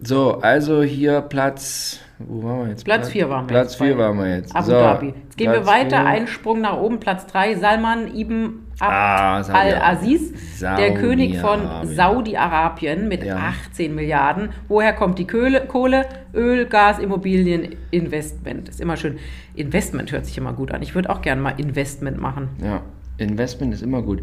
[0.00, 2.84] So, also hier Platz, wo waren wir jetzt?
[2.84, 3.82] Platz 4 waren wir Platz jetzt.
[3.82, 4.54] 4 bei waren wir jetzt.
[4.56, 5.14] Abu so, Dhabi.
[5.24, 6.06] Jetzt gehen wir Platz weiter, vier.
[6.06, 13.08] einen Sprung nach oben, Platz 3, Salman ibn Abd Ah, al-Aziz, der König von Saudi-Arabien.
[13.08, 13.36] Mit Ja.
[13.36, 14.50] 18 Milliarden.
[14.68, 15.66] Woher kommt die Kohle?
[15.66, 18.68] Kohle, Öl, Gas, Immobilien, Investment.
[18.68, 19.18] Ist immer schön.
[19.54, 20.82] Investment hört sich immer gut an.
[20.82, 22.50] Ich würde auch gerne mal Investment machen.
[22.62, 22.82] Ja,
[23.16, 24.22] Investment ist immer gut.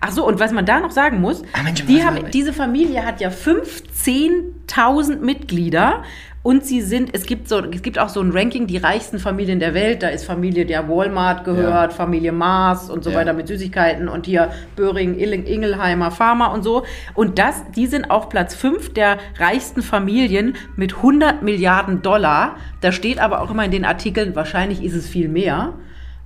[0.00, 3.04] Ach so, und was man da noch sagen muss, Ah, Mensch, die haben, diese Familie
[3.04, 6.02] hat ja 15.000 Mitglieder
[6.42, 9.60] und sie sind, es gibt, so, es gibt auch so ein Ranking, die reichsten Familien
[9.60, 13.16] der Welt, da ist Familie der Walmart gehört, Familie Mars und so Ja.
[13.16, 16.84] weiter mit Süßigkeiten und hier Böhring, Ingelheimer, Pharma und so.
[17.14, 22.56] Und das, die sind auf Platz 5 der reichsten Familien mit 100 Milliarden Dollar.
[22.80, 25.74] Da steht aber auch immer in den Artikeln, wahrscheinlich ist es viel mehr,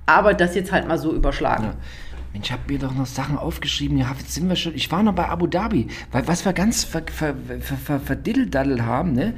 [0.07, 1.65] aber das jetzt halt mal so überschlagen.
[1.65, 1.73] Ja.
[2.37, 4.21] Mensch, ich habe mir doch noch Sachen aufgeschrieben gehabt.
[4.21, 4.75] Jetzt sind wir schon.
[4.75, 5.87] Ich war noch bei Abu Dhabi.
[6.11, 9.33] Weil was wir ganz ver, ver, ver, verdiddeldaddel haben, ne?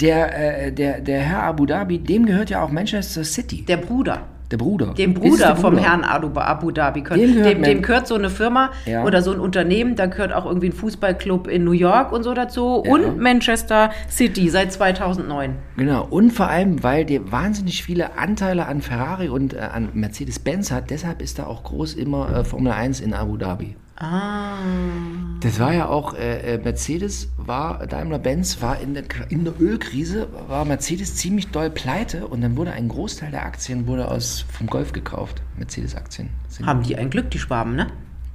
[0.00, 3.64] Der, äh, der, der Herr Abu Dhabi, dem gehört ja auch Manchester City.
[3.64, 4.26] Der Bruder.
[4.50, 4.94] Der Bruder.
[4.94, 5.86] Dem Bruder der vom Bruder.
[5.86, 7.02] Herrn Abu, Dhabi.
[7.02, 7.20] Gehört.
[7.20, 9.04] Dem Dem, gehört dem, Man- gehört so eine Firma Ja.
[9.04, 12.32] oder so ein Unternehmen, da gehört auch irgendwie ein Fußballclub in New York und so
[12.32, 12.92] dazu Ja.
[12.92, 15.56] und Manchester City seit 2009.
[15.76, 20.70] Genau, und vor allem, weil der wahnsinnig viele Anteile an Ferrari und äh, an Mercedes-Benz
[20.70, 23.76] hat, deshalb ist da auch groß immer äh, Formel 1 in Abu Dhabi.
[24.00, 24.58] Ah.
[25.40, 30.28] Das war ja auch, äh, äh, Mercedes war, Daimler-Benz war in der, in der Ölkrise,
[30.46, 34.68] war Mercedes ziemlich doll pleite und dann wurde ein Großteil der Aktien wurde aus, vom
[34.68, 36.30] Golf gekauft, Mercedes-Aktien.
[36.64, 37.88] Haben die ein Glück, die Schwaben, ne?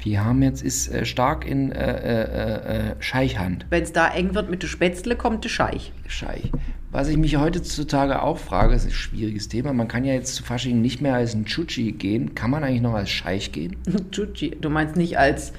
[0.04, 3.66] Die haben jetzt, ist äh, stark in äh, äh, äh, Scheichhand.
[3.70, 5.94] Wenn es da eng wird mit der Spätzle, kommt der Scheich.
[6.08, 6.52] Scheich.
[6.92, 9.74] Was ich mich heutzutage auch frage, ist ein schwieriges Thema.
[9.74, 12.36] Man kann ja jetzt zu Fasching nicht mehr als ein Chuchi gehen.
[12.36, 13.78] Kann man eigentlich noch als Scheich gehen?
[14.12, 14.58] Tschutschi.
[14.60, 15.54] Du meinst nicht als,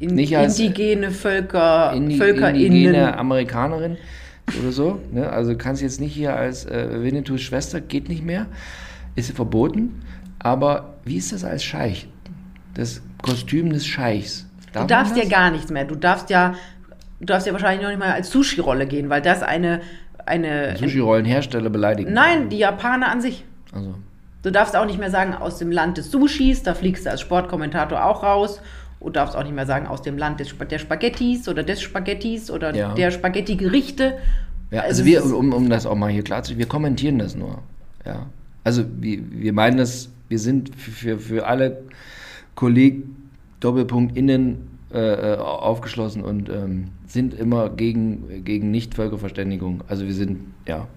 [0.00, 2.60] in, Nicht als indigene Völker, Indi VölkerInnen.
[2.60, 3.96] indigene Amerikanerin
[4.60, 5.00] oder so.
[5.12, 5.28] Ne?
[5.30, 8.46] Also kannst jetzt nicht hier als äh, Winnetous Schwester, geht nicht mehr.
[9.14, 10.02] Ist verboten.
[10.40, 12.08] Aber wie ist das als Scheich?
[12.74, 14.46] Das Kostüm des Scheichs.
[14.72, 15.84] Du Darf darfst man ja gar nichts mehr.
[15.84, 16.54] Du darfst ja,
[17.20, 19.80] du darfst ja wahrscheinlich noch nicht mal als Sushi-Rolle gehen, weil das eine,
[20.26, 22.12] eine Sushi-Rollenhersteller beleidigen.
[22.12, 23.44] Nein, die Japaner an sich.
[23.72, 23.94] Also,
[24.42, 27.20] Du darfst auch nicht mehr sagen, aus dem Land des Sushis, da fliegst du als
[27.20, 28.60] Sportkommentator auch raus.
[29.00, 32.50] Und darfst auch nicht mehr sagen, aus dem Land des, der Spaghettis oder des Spaghettis
[32.50, 32.94] oder Ja.
[32.94, 34.14] der Spaghetti-Gerichte.
[34.72, 37.36] Ja, Also also wir, um, um das auch mal hier klar zu wir kommentieren das
[37.36, 37.62] nur.
[38.04, 38.26] Ja.
[38.64, 41.82] Also wir, wir meinen das, wir sind für, für alle
[42.58, 43.30] Kollegen
[43.60, 49.84] Doppelpunkt innen äh, äh, aufgeschlossen und ähm, sind immer gegen, gegen Nicht-Völkerverständigung.
[49.86, 50.88] Also wir sind, ja.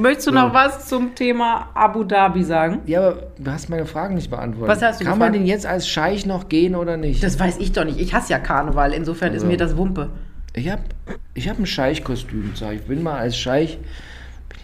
[0.00, 2.82] Möchtest du noch was zum Thema Abu Dhabi sagen?
[2.86, 4.76] Ja, aber du hast meine Fragen nicht beantwortet.
[4.76, 5.34] Was hast du Kann man gefragt?
[5.34, 7.24] denn jetzt als Scheich noch gehen oder nicht?
[7.24, 7.98] Das weiß ich doch nicht.
[7.98, 9.46] Ich hasse ja Karneval, insofern Also.
[9.46, 10.10] ist mir das Wumpe.
[10.54, 10.82] ich habe
[11.34, 12.52] ich hab ein Scheich-Kostüm.
[12.72, 13.78] Ich bin mal als Scheich,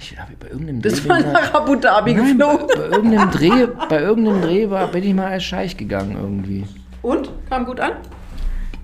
[0.01, 2.67] ich hab ich bei irgendeinem Dreh ich mal- nach Abu Dhabi Nein, bei, geflogen.
[2.77, 6.65] bei irgendeinem Dreh, bei irgendeinem Dreh war, bin ich mal als Scheich gegangen irgendwie.
[7.03, 7.31] Und?
[7.49, 7.93] Kam gut an?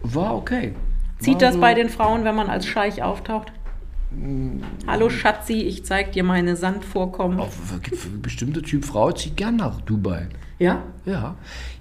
[0.02, 0.74] War okay.
[1.18, 3.52] Zieht War das so- bei den Frauen, wenn man als Scheich auftaucht?
[4.86, 7.40] Hallo Schatzi, ich zeig dir meine Sandvorkommen.
[7.40, 10.28] Auch für, für bestimmte Typ Frau zieht gern nach Dubai.
[10.58, 10.82] Ja?
[11.04, 11.34] Ja.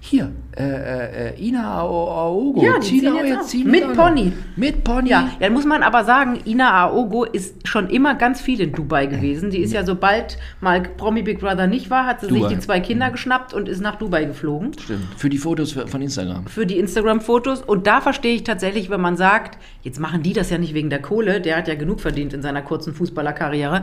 [0.08, 2.62] Hier, äh, äh, äh, Ina Ao- Aogo.
[2.62, 3.42] Ja, die ziehen jetzt auch.
[3.42, 3.92] ziehen Mit.
[3.94, 4.32] Pony.
[4.54, 5.08] Mit Pony.
[5.10, 9.06] Ja, dann muss man aber sagen, Ina Aogo ist schon immer ganz viel in Dubai
[9.06, 9.50] gewesen.
[9.50, 12.42] Die ist ja, sobald mal Promi Big Brother nicht war, hat sie Dubai.
[12.50, 14.74] sich die zwei Kinder geschnappt und ist nach Dubai geflogen.
[14.78, 15.02] Stimmt.
[15.16, 16.46] Für die Fotos von Instagram.
[16.46, 17.62] Für die Instagram-Fotos.
[17.62, 20.88] Und da verstehe ich tatsächlich, wenn man sagt, jetzt machen die das ja nicht wegen
[20.88, 23.82] der Kohle, der hat ja genug verdient in seiner kurzen Fußballerkarriere.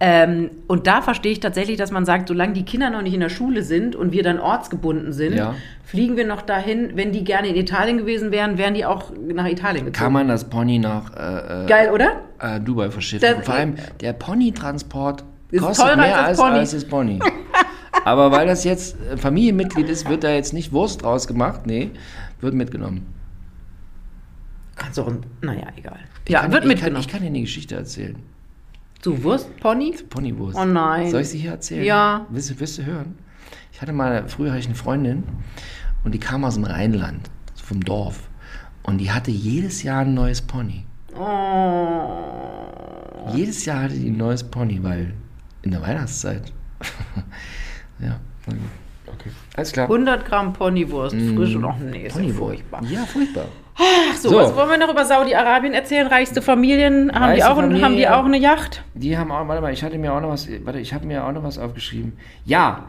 [0.00, 3.20] Ähm, und da verstehe ich tatsächlich, dass man sagt, solange die Kinder noch nicht in
[3.20, 5.54] der Schule sind und wir dann ortsgebunden sind, Ja.
[5.84, 6.92] Fliegen wir noch dahin.
[6.96, 10.04] Wenn die gerne in Italien gewesen wären, wären die auch nach Italien gezogen.
[10.04, 12.22] Kann man das Pony nach äh, äh, Geil, oder?
[12.40, 13.22] äh, Dubai verschiffen.
[13.22, 15.24] Das- Und vor allem der Pony-Transport
[15.58, 16.58] kostet mehr als Pony.
[16.58, 17.18] als das Pony.
[18.04, 21.66] Aber weil das jetzt äh, Familienmitglied ist, wird da jetzt nicht Wurst draus gemacht.
[21.66, 21.90] Nee,
[22.40, 23.06] wird mitgenommen.
[24.76, 25.98] Kannst du auch, naja, egal.
[26.24, 26.94] Ich Ja, kann, wird ich mitgenommen.
[26.94, 28.16] Kann, ich kann dir eine Geschichte erzählen.
[29.02, 29.94] Du Wurst, Pony?
[30.08, 30.56] Ponywurst.
[30.58, 31.10] Oh nein.
[31.10, 31.84] Soll ich sie hier erzählen?
[31.84, 32.26] Ja.
[32.30, 33.16] Willst willst du hören?
[33.82, 35.24] Ich hatte mal, früher hatte ich eine Freundin
[36.04, 37.28] und die kam aus dem Rheinland,
[37.60, 38.28] vom Dorf.
[38.84, 40.84] Und die hatte jedes Jahr ein neues Pony.
[41.18, 42.06] Oh.
[43.34, 45.14] Jedes Jahr hatte die ein neues Pony, weil
[45.62, 46.52] in der Weihnachtszeit.
[47.98, 48.62] ja, na gut.
[49.14, 49.30] okay.
[49.56, 49.86] Alles klar.
[49.86, 52.38] 100 Gramm Ponywurst, frisch und auch nee, ist ja Ponywurst.
[52.38, 52.84] furchtbar.
[52.84, 53.46] Ja, furchtbar.
[53.74, 54.36] Ach so, So.
[54.36, 56.06] was wollen wir noch über Saudi-Arabien erzählen?
[56.06, 58.84] Reichste Familien, haben, die auch, ein- haben die auch eine Yacht?
[58.94, 61.24] Die haben auch, warte mal, ich hatte mir auch noch was, warte, ich habe mir
[61.26, 62.12] auch noch was aufgeschrieben.
[62.44, 62.84] Ja,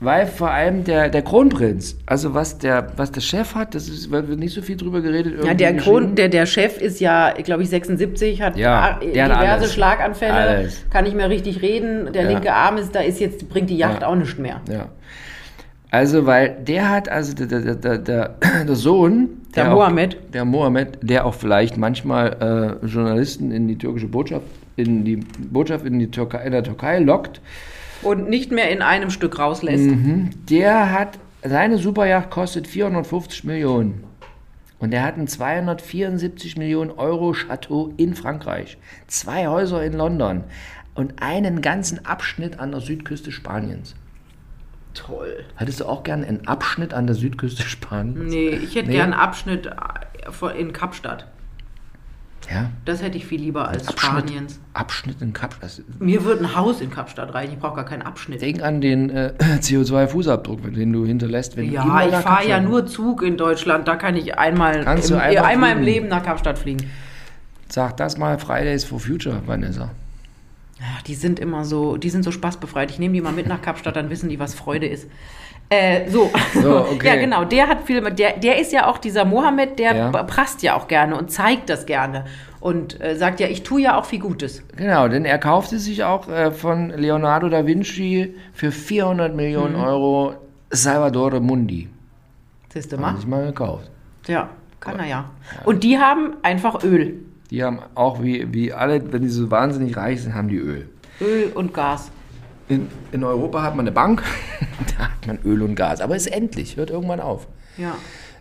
[0.00, 4.10] weil vor allem der, der Kronprinz, also was der, was der Chef hat, das ist,
[4.10, 5.44] wird nicht so viel drüber geredet.
[5.44, 5.76] Ja, der.
[5.76, 9.74] Kron, der, der Chef ist ja, glaube ich, 76, hat Ja, der diverse alles.
[9.74, 10.84] Schlaganfälle, Alles.
[10.90, 12.12] kann nicht mehr richtig reden.
[12.12, 12.28] Der Ja.
[12.30, 14.08] linke Arm ist, da ist jetzt, bringt die Yacht Ja.
[14.08, 14.60] auch nicht mehr.
[14.70, 14.86] Ja.
[15.90, 18.34] Also, weil der hat, also der, der, der, der,
[18.68, 20.18] der Sohn, Der auch, Mohammed.
[20.34, 24.44] der Mohammed, der auch vielleicht manchmal äh, Journalisten in die türkische Botschaft,
[24.76, 27.40] in die Botschaft in die Türkei, in der Türkei lockt,
[28.02, 29.84] Und nicht mehr in einem Stück rauslässt.
[29.84, 30.30] Mhm.
[30.48, 34.04] der hat, seine Superjacht kostet 450 Millionen.
[34.78, 38.78] Und er hat ein 274 Millionen Euro Chateau in Frankreich,
[39.08, 40.44] zwei Häuser in London
[40.94, 43.96] und einen ganzen Abschnitt an der Südküste Spaniens.
[44.94, 45.44] Toll.
[45.56, 48.32] Hättest du auch gern einen Abschnitt an der Südküste Spaniens?
[48.32, 48.94] Nee, ich hätte Nee.
[48.96, 51.26] gern einen Abschnitt äh, in Kapstadt.
[52.50, 52.70] Ja.
[52.86, 54.60] Das hätte ich viel lieber als Abschnitt, Spaniens.
[54.72, 55.82] Abschnitt in Kapstadt.
[55.98, 57.52] Mir würde ein Haus in Kapstadt reichen.
[57.52, 58.40] Ich brauche gar keinen Abschnitt.
[58.40, 62.60] denk an den äh, CO2-Fußabdruck, den du hinterlässt, wenn du Ja, immer ich fahre ja
[62.60, 63.86] nur Zug in Deutschland.
[63.86, 65.82] Da kann ich einmal, Kannst im, du einmal im.
[65.82, 66.88] Leben nach Kapstadt fliegen.
[67.68, 69.90] Sag das mal Fridays for Future, Vanessa.
[70.80, 72.90] Ja, die sind immer so, die sind so spaßbefreit.
[72.90, 75.08] Ich nehme die mal mit nach Kapstadt, dann wissen die, was Freude ist.
[75.70, 76.30] Äh, so.
[76.54, 77.06] So, okay.
[77.06, 77.44] ja, genau.
[77.44, 80.10] Der hat viel, der, der ist ja auch dieser Mohammed, der Ja.
[80.24, 82.24] prasst ja auch gerne und zeigt das gerne
[82.60, 84.62] und äh, sagt ja, ich tue ja auch viel Gutes.
[84.76, 89.82] Genau, denn er kaufte sich auch äh, von Leonardo da Vinci für 400 Millionen Mhm.
[89.82, 90.34] Euro
[90.70, 91.88] Salvatore Mundi.
[92.72, 93.16] Siehst du Hat mal?
[93.16, 93.90] sich mal gekauft.
[94.26, 94.48] Ja,
[94.80, 95.30] kann er ja.
[95.64, 97.14] Und die haben einfach Öl.
[97.50, 100.88] Die haben auch wie, wie alle, wenn die so wahnsinnig reich sind, haben die Öl.
[101.20, 102.10] Öl und Gas.
[102.68, 104.22] In, in Europa hat man eine Bank,
[104.98, 106.00] da hat man Öl und Gas.
[106.00, 107.48] Aber ist endlich, hört irgendwann auf.
[107.76, 107.96] Ja.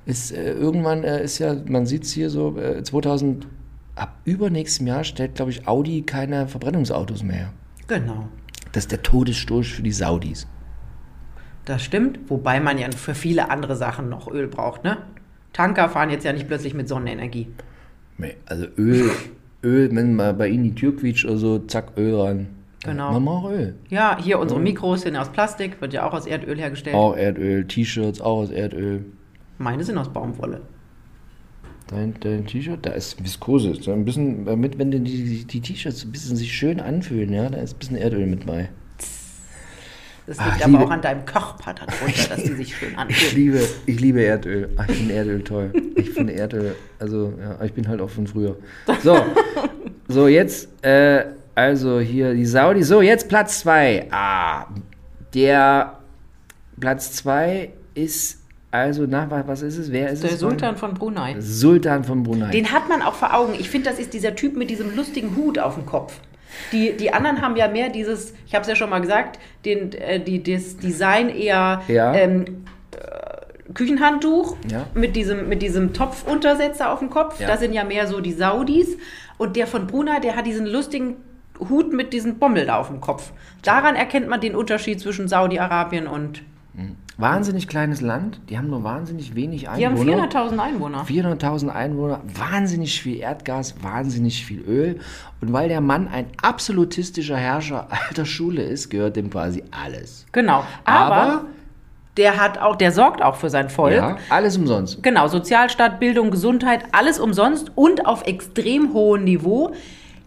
[0.05, 3.47] Ist, äh, irgendwann äh, ist ja, man sieht es hier so, äh, 2000,
[3.95, 7.35] ab übernächstem Jahr stellt, glaube ich, Audi keine Verbrennungsautos mehr.
[7.35, 7.53] her.
[7.87, 8.27] Genau.
[8.71, 10.47] Das ist der Todesstoß für die Saudis.
[11.65, 14.97] Das stimmt, wobei man ja für viele andere Sachen noch Öl braucht, ne?
[15.53, 17.47] Tanker fahren jetzt ja nicht plötzlich mit Sonnenenergie.
[18.17, 19.09] Nee, also Öl,
[19.63, 22.47] Öl, wenn mal bei Ihnen die Tür quietscht oder so, zack, Öl ran.
[22.83, 23.11] Genau.
[23.13, 23.75] Man braucht Öl.
[23.89, 26.95] Ja, hier unsere Mikros sind aus Plastik, wird ja auch aus Erdöl hergestellt.
[26.95, 29.05] Auch Erdöl, T-Shirts, auch aus Erdöl.
[29.57, 30.61] Meine sind aus Baumwolle.
[31.87, 33.73] Dein, dein T-Shirt, da ist Viskose.
[33.75, 37.49] So ein bisschen, damit, wenn die, die, die T-Shirts ein bisschen sich schön anfühlen, ja,
[37.49, 38.69] da ist ein bisschen Erdöl mit bei.
[40.27, 42.89] Das Ah, liegt ich aber liebe- auch an deinem Körper darunter, dass die sich schön
[42.91, 43.35] Ich anfühlen.
[43.35, 44.69] liebe, ich liebe Erdöl.
[44.75, 45.71] Ach, ich finde Erdöl toll.
[45.95, 48.57] Ich finde Erdöl, also ja, ich bin halt auch von früher.
[49.01, 49.17] So,
[50.09, 51.25] so jetzt, äh,
[51.57, 52.83] also hier die Saudi.
[52.83, 54.07] So, jetzt Platz 2.
[54.11, 54.65] Ah,
[55.33, 55.97] der
[56.79, 59.91] Platz 2 ist, also, na, wa- was ist es?
[59.91, 60.39] Wer ist Der es?
[60.39, 61.35] Sultan von Brunei.
[61.39, 62.51] Sultan von Brunei.
[62.51, 63.53] Den hat man auch vor Augen.
[63.57, 66.13] Ich finde, das ist dieser Typ mit diesem lustigen Hut auf dem Kopf.
[66.71, 69.91] Die, die anderen haben ja mehr dieses, ich habe es ja schon mal gesagt, den,
[69.93, 72.13] äh, die, das Design eher Ja.
[72.13, 72.45] ähm,
[72.91, 74.85] äh, Küchenhandtuch Ja.
[74.93, 77.39] mit, diesem, mit diesem Topfuntersetzer auf dem Kopf.
[77.39, 77.47] Ja.
[77.47, 78.97] Das sind ja mehr so die Saudis.
[79.37, 81.17] Und der von Brunei, der hat diesen lustigen
[81.59, 83.31] Hut mit diesem Bommel da auf dem Kopf.
[83.63, 86.43] Daran erkennt man den Unterschied zwischen Saudi-Arabien und.
[87.19, 88.39] Wahnsinnig kleines Land.
[88.47, 90.29] Die haben nur wahnsinnig wenig Die haben Einwohner.
[90.29, 91.03] 400.000 Einwohner.
[91.03, 94.99] 400.000 Einwohner, wahnsinnig viel Erdgas, wahnsinnig viel Öl.
[95.41, 100.27] Und weil der Mann ein absolutistischer Herrscher alter Schule ist, gehört dem quasi alles.
[100.31, 100.63] Genau.
[100.85, 101.45] Aber, Aber,
[102.17, 103.95] der hat auch, der sorgt auch für sein Volk.
[103.95, 105.01] ja, alles umsonst.
[105.01, 109.73] Genau, Sozialstaat, Bildung, Gesundheit, alles umsonst und auf extrem hohem Niveau.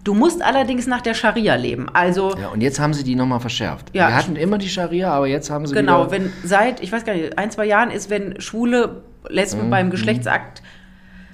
[0.03, 1.89] Du musst allerdings nach der Scharia leben.
[1.93, 3.89] Also Ja, und jetzt haben sie die nochmal verschärft.
[3.95, 4.09] Ja.
[4.09, 7.15] Wir hatten immer die Scharia, aber jetzt haben sie genau, wenn seit, ich weiß gar
[7.15, 9.71] nicht, ein, zwei Jahren ist, wenn Schwule Lesben Mhm.
[9.71, 10.63] beim Geschlechtsakt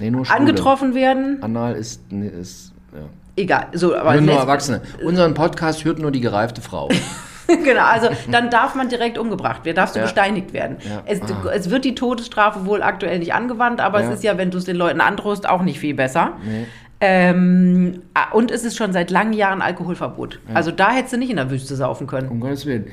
[0.00, 2.10] nee, angetroffen werden, Anal ist...
[2.10, 2.98] Nee, ist ja.
[3.36, 3.66] egal.
[3.72, 4.82] So, aber Nur, nur Erwachsene.
[5.04, 6.88] Unseren Podcast hört nur die gereifte Frau.
[7.46, 10.06] genau, also dann darf man direkt umgebracht werden, darfst du Ja.
[10.06, 10.78] gesteinigt werden.
[10.80, 11.02] Ja.
[11.06, 11.50] Es, Ah.
[11.54, 14.08] es wird die Todesstrafe wohl aktuell nicht angewandt, aber Ja.
[14.08, 16.32] es ist ja, wenn du es den Leuten androhst, auch nicht viel besser.
[16.44, 16.66] Nee.
[17.00, 20.40] Ähm, ah, und es ist schon seit langen Jahren Alkoholverbot.
[20.54, 22.28] Also da hättest du nicht in der Wüste saufen können.
[22.28, 22.86] Um Gottes Willen.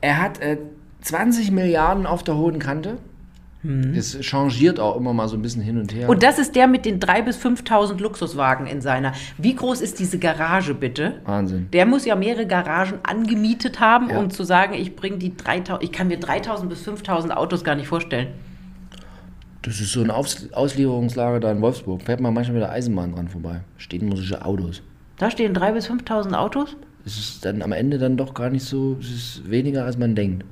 [0.00, 0.56] Er hat äh,
[1.02, 2.96] 20 Milliarden auf der hohen Kante.
[3.94, 6.08] Es changiert auch immer mal so ein bisschen hin und her.
[6.08, 9.12] Und das ist der mit den 3.000 bis 5.000 Luxuswagen in seiner.
[9.36, 11.20] Wie groß ist diese Garage bitte?
[11.26, 11.68] Wahnsinn.
[11.70, 14.18] Der muss ja mehrere Garagen angemietet haben, Ja.
[14.18, 17.74] um zu sagen, ich bringe die 3.000, ich kann mir 3.000 bis 5.000 Autos gar
[17.74, 18.28] nicht vorstellen.
[19.62, 22.02] Das ist so ein Aus Auslieferungslager da in Wolfsburg.
[22.02, 23.60] Fährt man manchmal mit der Eisenbahn dran vorbei.
[23.76, 24.82] Stehen musische Autos.
[25.18, 26.76] Da stehen 3.000 bis 5.000 Autos?
[27.04, 30.14] Es ist dann am Ende dann doch gar nicht so, es ist weniger als man
[30.14, 30.44] denkt.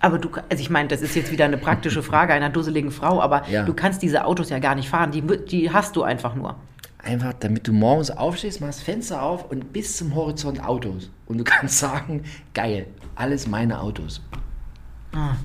[0.00, 3.20] Aber du, also ich meine, das ist jetzt wieder eine praktische Frage einer dusseligen Frau,
[3.20, 3.64] aber Ja.
[3.64, 6.54] du kannst diese Autos ja gar nicht fahren, die, die hast du einfach nur.
[7.02, 11.10] Einfach, damit du morgens aufstehst, machst Fenster auf und bis zum Horizont Autos.
[11.26, 14.20] Und du kannst sagen, geil, alles meine Autos.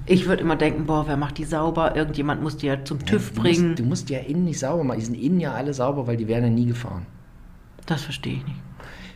[0.06, 1.96] Ich würde immer denken, boah, wer macht die sauber?
[1.96, 3.68] Irgendjemand muss die ja zum TÜV du bringen.
[3.70, 5.00] Musst, du musst die ja innen nicht sauber machen.
[5.00, 7.06] Die sind innen ja alle sauber, weil die werden ja nie gefahren.
[7.86, 8.60] Das verstehe ich nicht.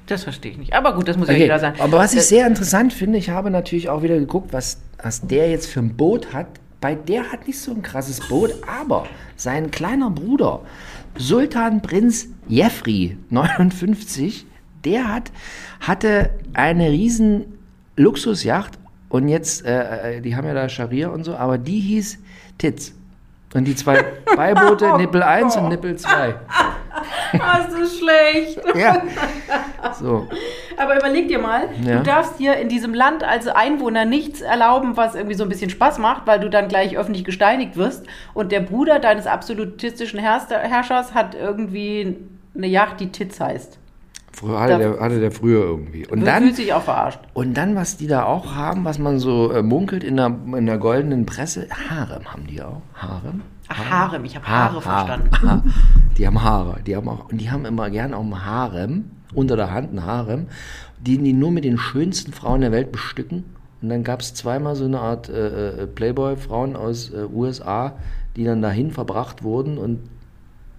[0.08, 0.74] Das verstehe ich nicht.
[0.74, 1.74] Aber gut, das muss ja Okay, jeder sein.
[1.80, 5.22] aber was ich Äh, sehr interessant finde, ich habe natürlich auch wieder geguckt, was, was
[5.26, 6.48] der jetzt für ein Boot hat.
[6.80, 8.52] Bei der hat nicht so ein krasses Boot,
[8.82, 10.62] aber sein kleiner Bruder,
[11.18, 14.46] Sultan Prinz Jeffrey, 59,
[14.84, 15.32] der hat,
[15.80, 17.46] hatte eine riesen
[17.96, 18.78] Luxusjacht
[19.16, 22.20] und jetzt, äh, äh, die haben ja da Scharia und so, aber die hieß
[22.58, 22.94] Titz.
[23.54, 24.04] Und die zwei
[24.36, 26.36] Beiboote, Nippel 1 und Nippel 2.
[27.34, 28.62] Das ist schlecht.
[28.76, 29.02] Ja.
[30.00, 30.28] So.
[30.78, 31.98] Aber überleg dir mal, Ja.
[31.98, 35.70] du darfst dir in diesem Land als Einwohner nichts erlauben, was irgendwie so ein bisschen
[35.70, 38.06] Spaß macht, weil du dann gleich öffentlich gesteinigt wirst.
[38.34, 42.18] Und der Bruder deines absolutistischen Herrschers hat irgendwie
[42.56, 43.78] eine Yacht, die Titz heißt.
[44.44, 46.06] Hatte, der, hatte der früher irgendwie.
[46.08, 47.20] Und dann, fühlt sich auch verarscht.
[47.34, 50.66] und dann, was die da auch haben, was man so äh, munkelt in der, in
[50.66, 52.82] der goldenen Presse, Harem haben die auch.
[52.96, 53.42] Harem?
[53.68, 55.30] Ach, Harem, ich habe Ha- Haare Ha- verstanden.
[55.50, 55.64] Ha-
[56.18, 56.78] Die haben Haare.
[56.86, 59.06] Die haben auch, und die haben immer gern auch ein Harem.
[59.34, 60.48] unter der Hand ein Harem,
[61.00, 63.44] die die nur mit den schönsten Frauen der Welt bestücken.
[63.82, 67.94] Und dann gab es zweimal so eine Art äh, äh, Playboy-Frauen aus äh, USA,
[68.36, 70.00] die dann dahin verbracht wurden und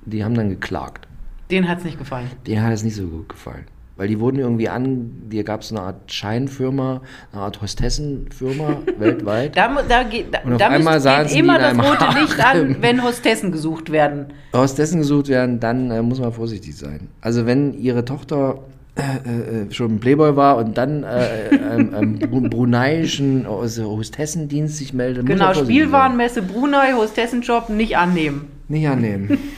[0.07, 1.07] die haben dann geklagt.
[1.51, 2.29] Den hat es nicht gefallen.
[2.47, 3.65] Denen hat es nicht so gut gefallen.
[3.99, 7.01] Weil die wurden irgendwie an, hier gab es eine Art Scheinfirma,
[7.33, 9.57] eine Art Hostessenfirma weltweit.
[9.57, 12.77] Da, da, geht- da, Und auf da einmal geht die immer das rote Licht an,
[12.81, 14.27] wenn Hostessen gesucht werden.
[14.53, 17.09] Hostessen gesucht werden, dann äh, muss man vorsichtig sein.
[17.23, 18.59] Also wenn ihre Tochter
[18.97, 24.77] äh, äh, schon ein Playboy war und dann äh, ähm, ähm, bru- bruneiischen also Hostessendienst
[24.77, 28.49] sich meldet, muss Genau, Spielwarenmesse Brunei, Hostessenjob nicht annehmen.
[28.69, 29.39] Nicht annehmen.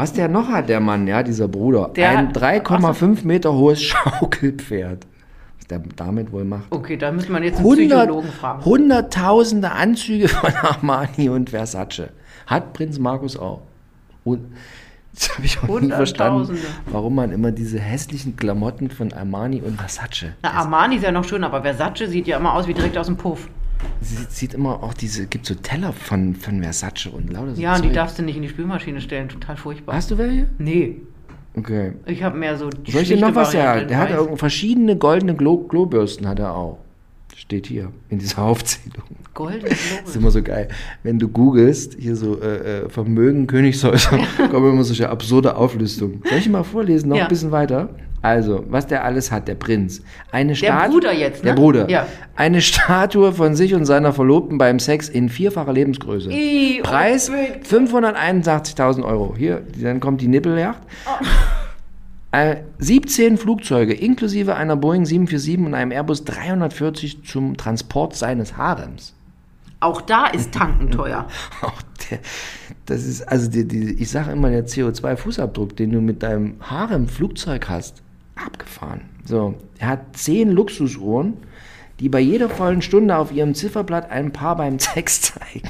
[0.00, 1.90] Was der noch hat, der Mann, ja, dieser Bruder.
[1.94, 5.06] Der ein hat- 3,5 Meter hohes Schaukelpferd.
[5.58, 6.64] Was der damit wohl macht.
[6.70, 8.64] Okay, da müsste man jetzt einen 100, Psychologen fragen.
[8.64, 12.08] Hunderttausende Anzüge von Armani und Versace.
[12.46, 13.60] Hat Prinz Markus auch.
[14.24, 14.40] Und
[15.12, 19.76] jetzt habe ich auch nie verstanden, warum man immer diese hässlichen Klamotten von Armani und
[19.78, 20.32] Versace.
[20.42, 23.04] Na, Armani ist ja noch schön, aber Versace sieht ja immer aus wie direkt aus
[23.04, 23.48] dem Puff.
[24.00, 27.76] Sie sieht immer auch diese, gibt so Teller von, von Versace und lauter so Ja,
[27.76, 29.94] und die darfst du nicht in die Spülmaschine stellen, total furchtbar.
[29.96, 30.46] Hast du welche?
[30.58, 30.96] Nee,
[31.56, 31.92] Okay.
[32.06, 33.88] ich habe mehr so die Soll ich dir noch was sagen?
[33.88, 36.78] Der hat irgend- verschiedene goldene Glo Globürsten hat er auch.
[37.34, 39.02] Steht hier in dieser Aufzählung.
[39.34, 39.78] Goldene Das
[40.10, 40.68] ist immer so geil.
[41.02, 44.18] Wenn du googelst, hier so äh, äh, Vermögen, Königshäuser,
[44.50, 46.22] kommen immer solche absurde Auflistungen.
[46.28, 47.24] Soll ich mal vorlesen, noch Ja.
[47.24, 47.88] ein bisschen weiter?
[48.22, 50.02] Also, was der alles hat, der Prinz.
[50.30, 51.50] Eine Der Statue- Bruder jetzt, ne?
[51.50, 51.88] Der Bruder.
[51.88, 52.06] Ja.
[52.36, 56.30] Eine Statue von sich und seiner Verlobten beim Sex in vierfacher Lebensgröße.
[56.30, 57.66] Ih, oh, Preis bitte.
[57.76, 59.34] 581.000 Euro.
[59.38, 60.80] Hier, dann kommt die Nippeljacht.
[62.32, 69.14] Äh, 17 Flugzeuge inklusive einer Boeing 747 und einem Airbus 340 zum Transport seines Harems.
[69.80, 71.26] Auch da ist Tanken teuer.
[71.62, 72.18] Auch der,
[72.86, 77.68] das ist, also die, die, ich sage immer, der CO2-Fußabdruck, den du mit deinem Harem-Flugzeug
[77.68, 78.02] hast,
[78.46, 79.02] abgefahren.
[79.24, 81.34] So, er hat 10 Luxusuhren,
[82.00, 85.68] die bei jeder vollen Stunde auf ihrem Zifferblatt ein Paar beim Sex zeigen.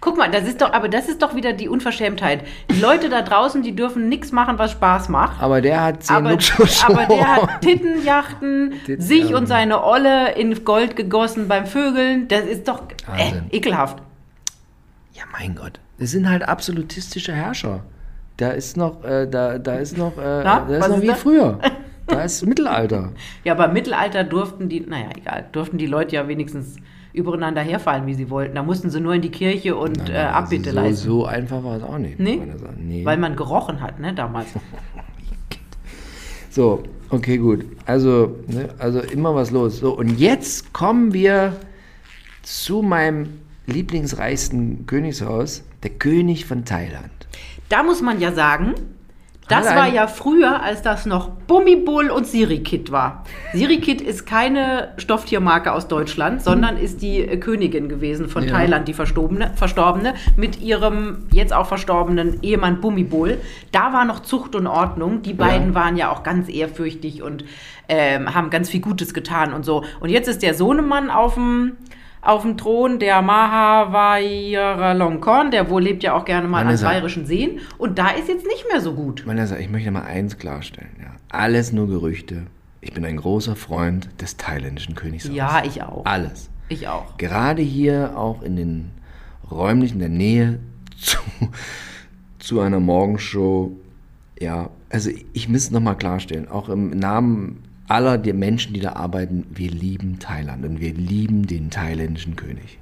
[0.00, 2.44] Guck mal, das ist doch, aber das ist doch wieder die Unverschämtheit.
[2.70, 5.40] Die Leute da draußen, die dürfen nichts machen, was Spaß macht.
[5.40, 6.96] Aber der hat 10 Aber, Luxusuhren.
[6.98, 9.36] aber der hat Tittenjachten, Titten- sich ja.
[9.36, 12.26] und seine Olle in Gold gegossen beim Vögeln.
[12.26, 12.82] Das ist doch
[13.16, 13.98] äh, ekelhaft.
[15.12, 15.78] Ja, mein Gott.
[15.98, 17.84] Das sind halt absolutistische Herrscher.
[18.38, 21.06] Da ist noch, äh, da, da ist noch, äh, Na, da ist noch ist wie
[21.08, 21.14] da?
[21.14, 21.58] früher.
[22.12, 23.12] Da ist Mittelalter.
[23.44, 26.76] Ja, aber im Mittelalter durften die, naja, egal, durften die Leute ja wenigstens
[27.12, 28.54] übereinander herfallen, wie sie wollten.
[28.54, 31.04] Da mussten sie nur in die Kirche und äh, Abbitte also so, leisten.
[31.04, 32.18] so einfach war es auch nicht.
[32.18, 32.40] Nee?
[32.78, 33.04] nee.
[33.04, 34.48] Weil man gerochen hat, ne, damals.
[36.52, 37.64] So, okay, gut.
[37.86, 39.78] Also, ne, also immer was los.
[39.78, 41.56] So, und jetzt kommen wir
[42.42, 47.10] zu meinem lieblingsreichsten Königshaus, der König von Thailand.
[47.70, 48.74] Da muss man ja sagen,
[49.48, 53.24] das war ja früher, als das noch Bummibull und Sirikit war.
[53.52, 58.52] Sirikit ist keine Stofftiermarke aus Deutschland, sondern ist die äh, Königin gewesen von Ja.
[58.52, 63.38] Thailand, die Verstorbene, Verstorbene, mit ihrem jetzt auch verstorbenen Ehemann Bummibull.
[63.72, 65.22] Da war noch Zucht und Ordnung.
[65.22, 67.44] Die beiden waren ja auch ganz ehrfürchtig und
[67.88, 69.84] ähm, haben ganz viel Gutes getan und so.
[70.00, 71.72] Und jetzt ist der Sohnemann auf dem
[72.22, 76.86] auf dem Thron, der Mahavajiralongkorn, der wohl lebt ja auch gerne mal an Vanessa.
[76.86, 77.58] bayerischen Seen.
[77.78, 79.26] Und da ist jetzt nicht mehr so gut.
[79.26, 80.92] Vanessa, ich möchte mal eins klarstellen.
[81.00, 81.08] Ja.
[81.28, 82.44] Alles nur Gerüchte.
[82.80, 85.34] Ich bin ein großer Freund des thailändischen Königshauses.
[85.36, 86.06] Ja, ich auch.
[86.06, 86.48] Alles.
[86.68, 87.16] Ich auch.
[87.18, 88.92] Gerade hier auch in den
[89.50, 90.60] räumlichen der Nähe
[90.96, 91.18] zu,
[92.38, 93.72] zu einer Morgenshow.
[94.40, 98.94] Ja, also ich muss es nochmal klarstellen, auch im Namen aller der Menschen, die da
[98.94, 102.78] arbeiten, wir lieben Thailand und wir lieben den thailändischen König.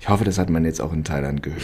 [0.00, 1.62] Ich hoffe, das hat man jetzt auch in Thailand gehört.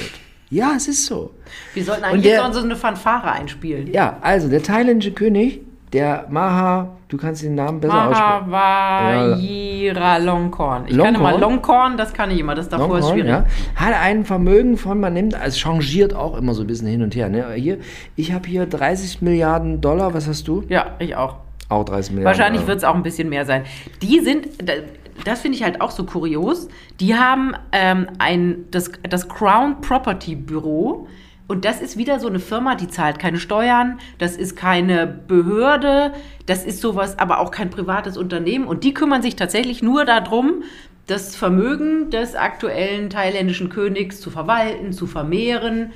[0.50, 1.30] Ja, es ist so.
[1.74, 3.92] Wir sollten eigentlich der- so eine Fanfare einspielen.
[3.92, 5.60] Ja, also der thailändische König,
[5.92, 8.50] der Maha, du kannst den Namen besser aussprechen.
[8.50, 10.86] Mahavajiralongkorn.
[10.88, 11.40] Ich kann immer Longkorn?
[11.40, 12.54] Longkorn, das kann ich immer.
[12.54, 13.30] Das davor ist Longhorn, schwierig.
[13.30, 13.44] ja,
[13.76, 17.14] hat ein Vermögen von, man nimmt, es changiert auch immer so ein bisschen hin und
[17.14, 17.28] her.
[17.28, 17.52] Ne?
[17.54, 17.78] Hier,
[18.16, 20.64] ich habe hier 30 Milliarden Dollar, was hast du?
[20.68, 21.36] Ja, ich auch.
[21.72, 22.38] Auch 30 Milliarden.
[22.38, 23.64] Wahrscheinlich wird es auch ein bisschen mehr sein.
[24.02, 24.72] Die sind, da-
[25.24, 26.68] das finde ich halt auch so kurios,
[27.00, 31.06] die haben ähm, ein, das, das Crown Property Büro
[31.48, 36.12] und das ist wieder so eine Firma, die zahlt keine Steuern, das ist keine Behörde,
[36.46, 40.62] das ist sowas, aber auch kein privates Unternehmen und die kümmern sich tatsächlich nur darum,
[41.06, 45.90] das Vermögen des aktuellen thailändischen Königs zu verwalten, zu vermehren.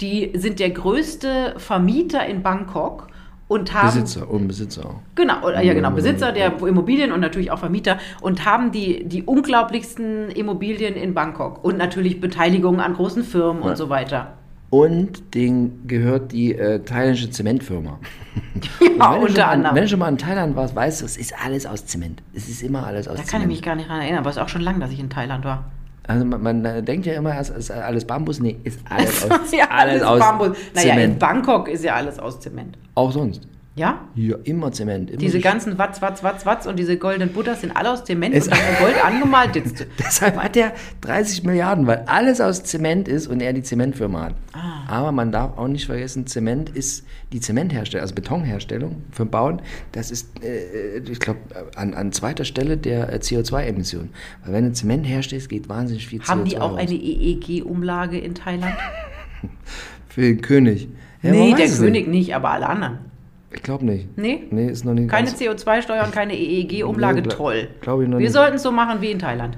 [0.00, 3.08] Die sind der größte Vermieter in Bangkok
[3.48, 5.00] und haben Besitzer und Besitzer auch.
[5.14, 9.22] Genau, oder, ja genau, Besitzer der Immobilien und natürlich auch Vermieter und haben die, die
[9.22, 13.70] unglaublichsten Immobilien in Bangkok und natürlich Beteiligungen an großen Firmen Ja.
[13.70, 14.32] und so weiter.
[14.70, 17.98] und denen gehört die äh, thailändische Zementfirma.
[18.98, 19.74] Ja, wenn, du schon unter mal, anderem.
[19.76, 22.22] wenn du schon mal in Thailand warst, weißt du, es ist alles aus Zement.
[22.34, 23.44] Es ist immer alles aus Da kann Zement.
[23.44, 25.10] ich mich gar nicht dran erinnern, aber es ist auch schon lange, dass ich in
[25.10, 25.64] Thailand war.
[26.06, 28.40] Also man, man äh, denkt ja immer, es ist alles Bambus.
[28.40, 30.56] Nee, ist alles aus, ja, alles, aus Bambus.
[30.74, 31.18] Naja, in.
[31.18, 32.76] Bangkok ist ja alles aus Zement.
[32.94, 33.42] Auch sonst.
[33.76, 34.08] Ja?
[34.14, 35.10] Ja, immer Zement.
[35.10, 38.34] Immer Diese ganzen Watz, Watz, Watz, Watz und diese goldenen Buddhas sind alle aus Zement
[38.34, 39.54] Es- und dann Gold angemalt.
[39.54, 40.72] Jetzt, Deshalb hat er
[41.02, 44.34] 30 Milliarden, weil alles aus Zement ist und er die Zementfirma hat.
[44.54, 44.84] Ah.
[44.88, 47.04] Aber man darf auch nicht vergessen, Zement ist
[47.34, 49.60] die Zementherstellung, also Betonherstellung für Bauen,
[49.92, 51.40] das ist, äh, ich glaube,
[51.74, 54.08] an, an zweiter Stelle der äh, CO2-Emissionen.
[54.42, 56.78] Weil wenn du Zement herstellst, geht wahnsinnig viel CO2 haben die auch raus.
[56.78, 58.74] eine EEG-Umlage in Thailand?
[60.08, 60.88] Für den König.
[61.20, 63.15] Ja, nee, der König nicht, aber alle anderen.
[63.52, 64.16] Ich glaube nicht.
[64.18, 64.44] Nee?
[64.50, 65.40] Nee, ist noch nicht Keine ganz...
[65.40, 67.68] CO2-Steuer und keine EEG-Umlage, Nee, toll.
[67.80, 69.56] glaub ich noch Wir sollten es so machen wie in Thailand.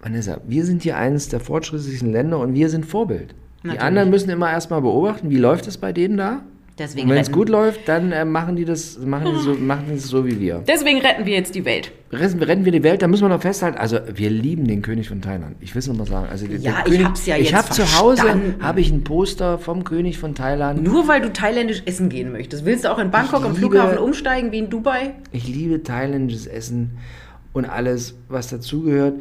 [0.00, 3.34] Vanessa, wir sind hier eines der fortschrittlichsten Länder und wir sind Vorbild.
[3.62, 3.82] Die Natürlich.
[3.82, 6.42] anderen müssen immer erstmal beobachten, wie läuft es bei denen da?
[6.78, 9.94] Deswegen wenn es gut läuft, dann äh, machen die das, machen die so, machen die
[9.94, 10.62] es so wie wir.
[10.68, 11.90] Deswegen retten wir jetzt die Welt.
[12.12, 13.78] Retten, retten wir die Welt, da müssen wir noch festhalten.
[13.78, 15.56] Also wir lieben den König von Thailand.
[15.60, 16.28] Ich will es noch mal sagen.
[16.30, 19.58] Also Ja, ich König, hab's ja Ich jetzt habe zu Hause habe ich ein Poster
[19.58, 20.82] vom König von Thailand.
[20.82, 22.66] Nur weil du thailändisch essen gehen möchtest.
[22.66, 25.14] Willst du auch in Bangkok Ich am liebe- Flughafen umsteigen wie in Dubai?
[25.32, 26.98] Ich liebe thailändisches Essen
[27.54, 29.14] und alles, was dazugehört.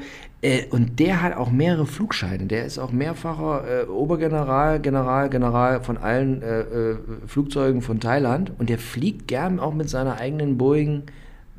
[0.45, 2.45] Äh, und der hat auch mehrere Flugscheine.
[2.45, 8.51] Der ist auch mehrfacher äh, Obergeneral, General, General von allen äh, äh, Flugzeugen von Thailand.
[8.59, 11.03] Und der fliegt gern auch mit seiner eigenen Boeing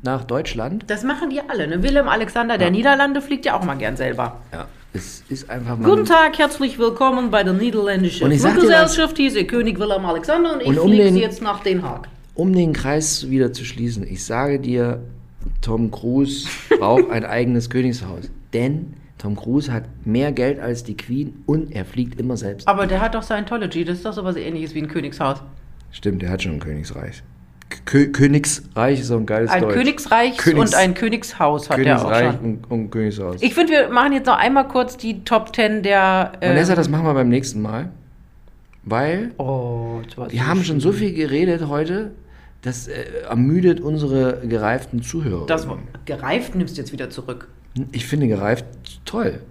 [0.03, 0.85] nach Deutschland.
[0.87, 1.67] Das machen die alle.
[1.67, 1.83] Ne?
[1.83, 4.37] Willem Alexander der Niederlande fliegt ja auch mal gern selber.
[4.53, 5.89] Ja, es ist einfach mal.
[5.89, 9.17] Guten Tag, herzlich willkommen bei der niederländischen Fluggesellschaft.
[9.17, 12.07] Hier ist König Willem Alexander und ich Und um fliege den- jetzt nach Den Haag.
[12.35, 15.01] Um den Kreis wieder zu schließen, ich sage dir,
[15.61, 16.47] Tom Cruise
[16.79, 18.29] braucht ein eigenes Königshaus.
[18.53, 22.67] Denn Tom Cruise hat mehr Geld als die Queen und er fliegt immer selbst.
[22.67, 23.83] Aber der hat doch Scientology.
[23.83, 25.41] Das ist doch sowas ähnliches wie ein Königshaus.
[25.91, 27.23] Stimmt, der hat schon ein Königsreich.
[27.85, 29.73] Kö Königsreich ist auch ein geiles Ein Deutsch.
[29.73, 32.45] Königsreich Königs- und ein Königshaus hat er auch Königsreich schon.
[32.45, 33.41] und, und Königshaus.
[33.41, 36.33] Ich finde, wir machen jetzt noch einmal kurz die Top 10 der.
[36.39, 37.91] äh, Vanessa, das machen wir beim nächsten Mal.
[38.83, 42.11] Weil oh, wir haben schon so viel geredet heute,
[42.61, 45.45] das äh, ermüdet unsere gereiften Zuhörer.
[45.45, 45.67] Das
[46.05, 47.49] gereift nimmst du jetzt wieder zurück.
[47.91, 48.65] Ich finde gereift
[49.05, 49.41] toll.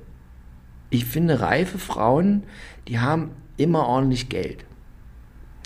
[0.91, 2.45] Ich finde reife Frauen,
[2.89, 4.65] die haben immer ordentlich Geld.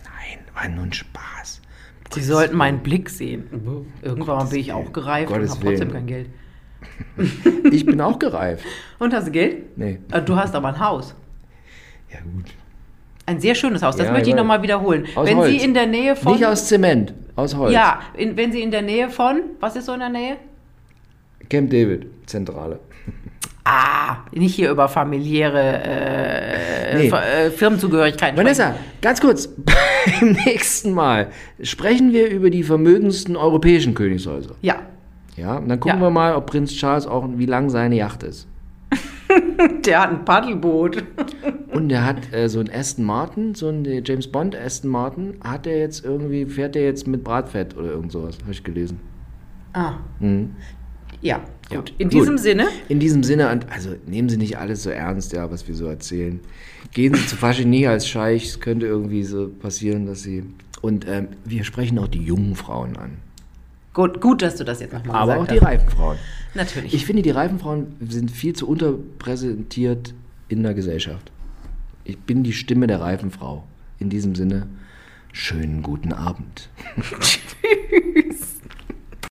[0.04, 1.61] Nein, war nur ein Spaß.
[2.12, 3.84] Sie sollten meinen Blick sehen.
[4.02, 6.28] Irgendwann bin ich auch gereift und Gottes habe trotzdem kein Geld.
[7.70, 8.64] Ich bin auch gereift.
[8.98, 9.76] Und hast du Geld?
[9.76, 9.98] Nee.
[10.11, 11.14] Äh, Du hast aber ein Haus.
[12.11, 12.46] Ja gut.
[13.26, 13.96] Ein sehr schönes Haus.
[13.96, 15.06] Das Ja, möchte ich ich nochmal wiederholen.
[15.14, 15.50] Aus wenn Holz.
[15.50, 16.32] Sie in der Nähe von.
[16.32, 17.72] Nicht aus Zement, aus Holz.
[17.72, 19.42] ja, in, wenn Sie in der Nähe von.
[19.61, 20.36] Was ist so in der Nähe?
[21.48, 22.81] Camp David, Zentrale.
[23.64, 27.09] Ah, nicht hier über familiäre äh, Nee.
[27.09, 28.37] Äh, Firmenzugehörigkeiten.
[28.37, 29.49] Vanessa, ganz kurz.
[30.20, 31.28] Beim nächsten Mal
[31.62, 34.55] sprechen wir über die vermögendsten europäischen Königshäuser.
[34.62, 34.76] Ja.
[35.37, 36.07] Ja, und dann gucken Ja.
[36.07, 38.49] wir mal, ob Prinz Charles auch, wie lang seine Yacht ist.
[39.87, 41.05] Der hat ein Paddelboot.
[41.72, 45.35] Und er hat äh, so ein Aston Martin, so ein der James Bond Aston Martin,
[45.45, 48.99] hat er jetzt irgendwie, fährt er jetzt mit Bratfett oder irgend sowas, habe ich gelesen.
[49.72, 49.93] Ah.
[50.18, 50.57] Mhm.
[51.22, 51.39] Ja,
[51.71, 51.95] gut.
[51.99, 52.21] In gut.
[52.21, 52.66] diesem Sinne.
[52.89, 56.41] In diesem Sinne, also nehmen Sie nicht alles so ernst, ja, was wir so erzählen.
[56.93, 60.45] Gehen Sie zu Fasching nie als Scheich, es könnte irgendwie so passieren, dass Sie.
[60.83, 63.18] Und ähm, wir sprechen auch die jungen Frauen an.
[63.93, 66.16] Gut, gut, dass du das jetzt nochmal Aber auch die reifen Frauen.
[66.55, 66.95] Natürlich.
[66.95, 70.14] Ich finde, die reifen Frauen sind viel zu unterpräsentiert
[70.49, 71.31] in der Gesellschaft.
[72.05, 73.64] Ich bin die Stimme der reifen Frau.
[73.99, 74.68] In diesem Sinne,
[75.33, 76.71] schönen guten Abend.